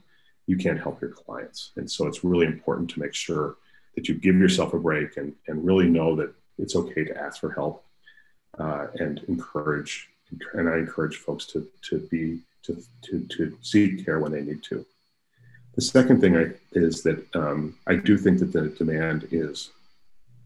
you 0.48 0.58
can't 0.58 0.80
help 0.80 1.02
your 1.02 1.12
clients. 1.12 1.72
And 1.76 1.89
so, 1.89 2.08
it's 2.08 2.24
really 2.24 2.46
important 2.46 2.89
to 2.91 3.00
make 3.00 3.13
sure 3.13 3.58
that 3.96 4.08
you 4.08 4.15
give 4.15 4.38
yourself 4.38 4.74
a 4.74 4.80
break 4.80 5.17
and, 5.17 5.34
and 5.48 5.65
really 5.65 5.88
know 5.89 6.15
that 6.15 6.34
it's 6.58 6.76
okay 6.76 7.04
to 7.04 7.17
ask 7.17 7.39
for 7.39 7.52
help 7.52 7.83
uh, 8.60 8.88
and 9.00 9.22
encourage 9.28 10.10
and 10.54 10.70
I 10.70 10.78
encourage 10.78 11.18
folks 11.18 11.46
to 11.48 11.68
to 11.89 12.00
be 12.12 12.39
to, 12.63 12.82
to 13.04 13.20
to 13.38 13.58
seek 13.62 14.06
care 14.06 14.20
when 14.20 14.32
they 14.32 14.42
need 14.42 14.63
to. 14.63 14.86
The 15.76 15.82
second 15.82 16.22
thing 16.22 16.38
I, 16.38 16.52
is 16.74 17.02
that 17.04 17.36
um, 17.36 17.76
I 17.88 17.96
do 17.96 18.18
think 18.18 18.39
that 18.39 18.54
the 18.54 18.70
demand 18.70 19.28
is 19.32 19.72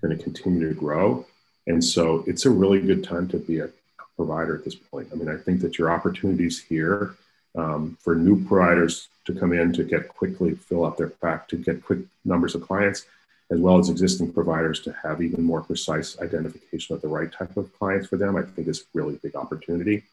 going 0.02 0.18
to 0.18 0.24
continue 0.24 0.70
to 0.70 0.74
grow, 0.74 1.26
and 1.68 1.84
so 1.84 2.24
it's 2.28 2.46
a 2.46 2.50
really 2.50 2.80
good 2.80 3.04
time 3.04 3.28
to 3.30 3.38
be 3.38 3.60
a 3.60 3.70
provider 4.16 4.56
at 4.56 4.64
this 4.64 4.76
point. 4.76 5.10
I 5.12 5.16
mean, 5.16 5.30
I 5.30 5.38
think 5.38 5.62
that 5.62 5.78
your 5.78 5.92
opportunities 5.92 6.64
here 6.64 7.16
um, 7.56 7.98
for 8.02 8.16
new 8.16 8.44
providers 8.46 9.10
to 9.26 9.34
come 9.34 9.54
in 9.54 9.74
to 9.74 9.84
get 9.84 10.08
quickly 10.08 10.56
fill 10.56 10.86
up 10.86 10.98
their 10.98 11.10
pack 11.10 11.48
to 11.50 11.58
get 11.58 11.84
quick 11.84 12.00
numbers 12.24 12.56
of 12.56 12.62
clients 12.62 13.06
as 13.50 13.60
well 13.60 13.80
as 13.80 13.90
existing 13.90 14.34
providers 14.34 14.82
to 14.82 14.96
have 15.04 15.22
even 15.22 15.42
more 15.44 15.62
precise 15.62 16.20
identification 16.20 16.96
of 16.96 17.02
the 17.02 17.08
right 17.08 17.32
type 17.32 17.56
of 17.56 17.72
clients 17.78 18.08
for 18.08 18.18
them, 18.18 18.36
I 18.36 18.42
think 18.42 18.68
is 18.68 18.86
really 18.94 19.16
big 19.24 19.36
opportunity. 19.36 20.04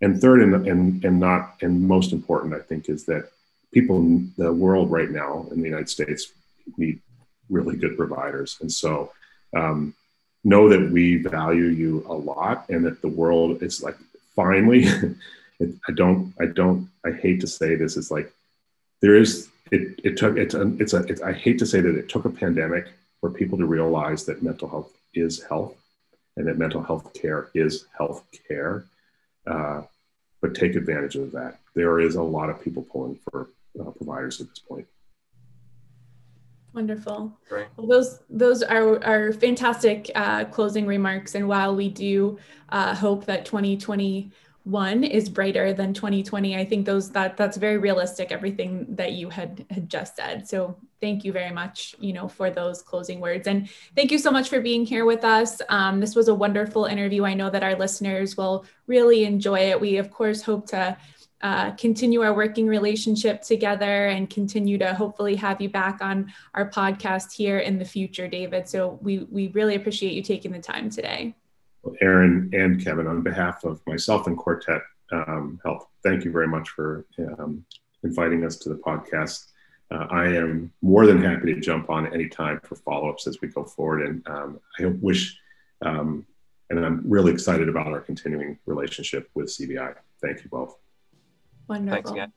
And 0.00 0.20
third, 0.20 0.42
and, 0.42 0.66
and, 0.66 1.04
and 1.04 1.20
not 1.20 1.56
and 1.62 1.86
most 1.86 2.12
important, 2.12 2.54
I 2.54 2.60
think, 2.60 2.88
is 2.88 3.04
that 3.06 3.30
people 3.72 3.96
in 3.98 4.32
the 4.36 4.52
world 4.52 4.90
right 4.90 5.10
now 5.10 5.46
in 5.50 5.60
the 5.60 5.68
United 5.68 5.88
States 5.88 6.32
need 6.76 7.00
really 7.50 7.76
good 7.76 7.96
providers. 7.96 8.58
And 8.60 8.70
so 8.70 9.12
um, 9.56 9.94
know 10.44 10.68
that 10.68 10.90
we 10.90 11.16
value 11.16 11.64
you 11.64 12.04
a 12.08 12.14
lot 12.14 12.68
and 12.68 12.84
that 12.84 13.00
the 13.00 13.08
world 13.08 13.62
is 13.62 13.82
like 13.82 13.96
finally, 14.34 14.86
I 15.60 15.92
don't, 15.94 16.32
I 16.40 16.46
don't, 16.46 16.88
I 17.04 17.10
hate 17.12 17.40
to 17.40 17.46
say 17.46 17.74
this, 17.74 17.96
it's 17.96 18.10
like 18.10 18.32
there 19.00 19.16
is 19.16 19.48
it, 19.72 20.00
it 20.04 20.16
took 20.18 20.36
it's 20.36 20.54
a, 20.54 20.76
it's 20.78 20.92
a 20.92 20.98
it's, 21.04 21.22
I 21.22 21.32
hate 21.32 21.58
to 21.58 21.66
say 21.66 21.80
that 21.80 21.96
it 21.96 22.08
took 22.08 22.26
a 22.26 22.30
pandemic 22.30 22.88
for 23.20 23.30
people 23.30 23.56
to 23.58 23.64
realize 23.64 24.24
that 24.26 24.42
mental 24.42 24.68
health 24.68 24.92
is 25.14 25.42
health 25.42 25.74
and 26.36 26.46
that 26.46 26.58
mental 26.58 26.82
health 26.82 27.12
care 27.14 27.48
is 27.54 27.86
health 27.96 28.24
care. 28.46 28.84
Uh, 29.46 29.82
but 30.40 30.54
take 30.54 30.74
advantage 30.76 31.16
of 31.16 31.32
that. 31.32 31.58
There 31.74 32.00
is 32.00 32.16
a 32.16 32.22
lot 32.22 32.50
of 32.50 32.60
people 32.60 32.82
pulling 32.82 33.18
for 33.30 33.48
uh, 33.80 33.90
providers 33.90 34.40
at 34.40 34.48
this 34.48 34.58
point. 34.58 34.86
Wonderful. 36.74 37.32
Great. 37.48 37.68
Well, 37.76 37.86
those 37.86 38.20
those 38.28 38.62
are 38.62 39.02
are 39.04 39.32
fantastic 39.32 40.10
uh, 40.14 40.44
closing 40.46 40.86
remarks. 40.86 41.34
And 41.34 41.48
while 41.48 41.74
we 41.74 41.88
do 41.88 42.38
uh, 42.68 42.94
hope 42.94 43.24
that 43.24 43.46
2020 43.46 44.30
one 44.64 45.04
is 45.04 45.28
brighter 45.28 45.72
than 45.72 45.92
2020 45.92 46.56
i 46.56 46.64
think 46.64 46.86
those 46.86 47.10
that 47.10 47.36
that's 47.36 47.56
very 47.56 47.78
realistic 47.78 48.30
everything 48.30 48.86
that 48.88 49.12
you 49.12 49.28
had 49.28 49.64
had 49.70 49.88
just 49.88 50.16
said. 50.16 50.48
So 50.48 50.76
thank 51.00 51.24
you 51.24 51.32
very 51.32 51.50
much 51.50 51.94
you 51.98 52.12
know 52.12 52.28
for 52.28 52.50
those 52.50 52.82
closing 52.82 53.20
words. 53.20 53.46
And 53.46 53.68
thank 53.96 54.10
you 54.10 54.18
so 54.18 54.30
much 54.30 54.48
for 54.48 54.60
being 54.60 54.84
here 54.86 55.04
with 55.04 55.24
us. 55.24 55.60
Um, 55.68 56.00
this 56.00 56.14
was 56.14 56.28
a 56.28 56.34
wonderful 56.34 56.86
interview. 56.86 57.24
I 57.24 57.34
know 57.34 57.50
that 57.50 57.62
our 57.62 57.74
listeners 57.74 58.36
will 58.36 58.64
really 58.86 59.24
enjoy 59.24 59.60
it. 59.70 59.80
We 59.80 59.98
of 59.98 60.10
course 60.10 60.42
hope 60.42 60.66
to 60.68 60.96
uh, 61.40 61.72
continue 61.72 62.22
our 62.22 62.34
working 62.34 62.68
relationship 62.68 63.42
together 63.42 64.06
and 64.06 64.30
continue 64.30 64.78
to 64.78 64.94
hopefully 64.94 65.34
have 65.34 65.60
you 65.60 65.68
back 65.68 65.98
on 66.00 66.32
our 66.54 66.70
podcast 66.70 67.32
here 67.32 67.58
in 67.58 67.78
the 67.78 67.84
future 67.84 68.28
david. 68.28 68.68
So 68.68 68.98
we 69.02 69.26
we 69.30 69.48
really 69.48 69.74
appreciate 69.74 70.12
you 70.12 70.22
taking 70.22 70.52
the 70.52 70.60
time 70.60 70.90
today 70.90 71.34
Erin 72.00 72.50
and 72.52 72.82
Kevin, 72.82 73.06
on 73.06 73.22
behalf 73.22 73.64
of 73.64 73.80
myself 73.86 74.26
and 74.26 74.36
Quartet 74.36 74.82
um, 75.10 75.60
Health, 75.64 75.86
thank 76.02 76.24
you 76.24 76.30
very 76.30 76.48
much 76.48 76.70
for 76.70 77.06
um, 77.38 77.64
inviting 78.02 78.44
us 78.44 78.56
to 78.58 78.68
the 78.68 78.76
podcast. 78.76 79.46
Uh, 79.90 80.06
I 80.10 80.26
am 80.26 80.72
more 80.80 81.06
than 81.06 81.22
happy 81.22 81.54
to 81.54 81.60
jump 81.60 81.90
on 81.90 82.12
any 82.14 82.28
time 82.28 82.60
for 82.62 82.76
follow 82.76 83.10
ups 83.10 83.26
as 83.26 83.40
we 83.40 83.48
go 83.48 83.64
forward. 83.64 84.06
And 84.06 84.26
um, 84.26 84.60
I 84.78 84.86
wish, 84.86 85.38
um, 85.82 86.26
and 86.70 86.84
I'm 86.84 87.02
really 87.04 87.32
excited 87.32 87.68
about 87.68 87.88
our 87.88 88.00
continuing 88.00 88.58
relationship 88.64 89.28
with 89.34 89.48
CBI. 89.48 89.94
Thank 90.22 90.44
you 90.44 90.50
both. 90.50 90.76
Wonderful. 91.68 91.94
Thanks 91.94 92.10
again. 92.10 92.32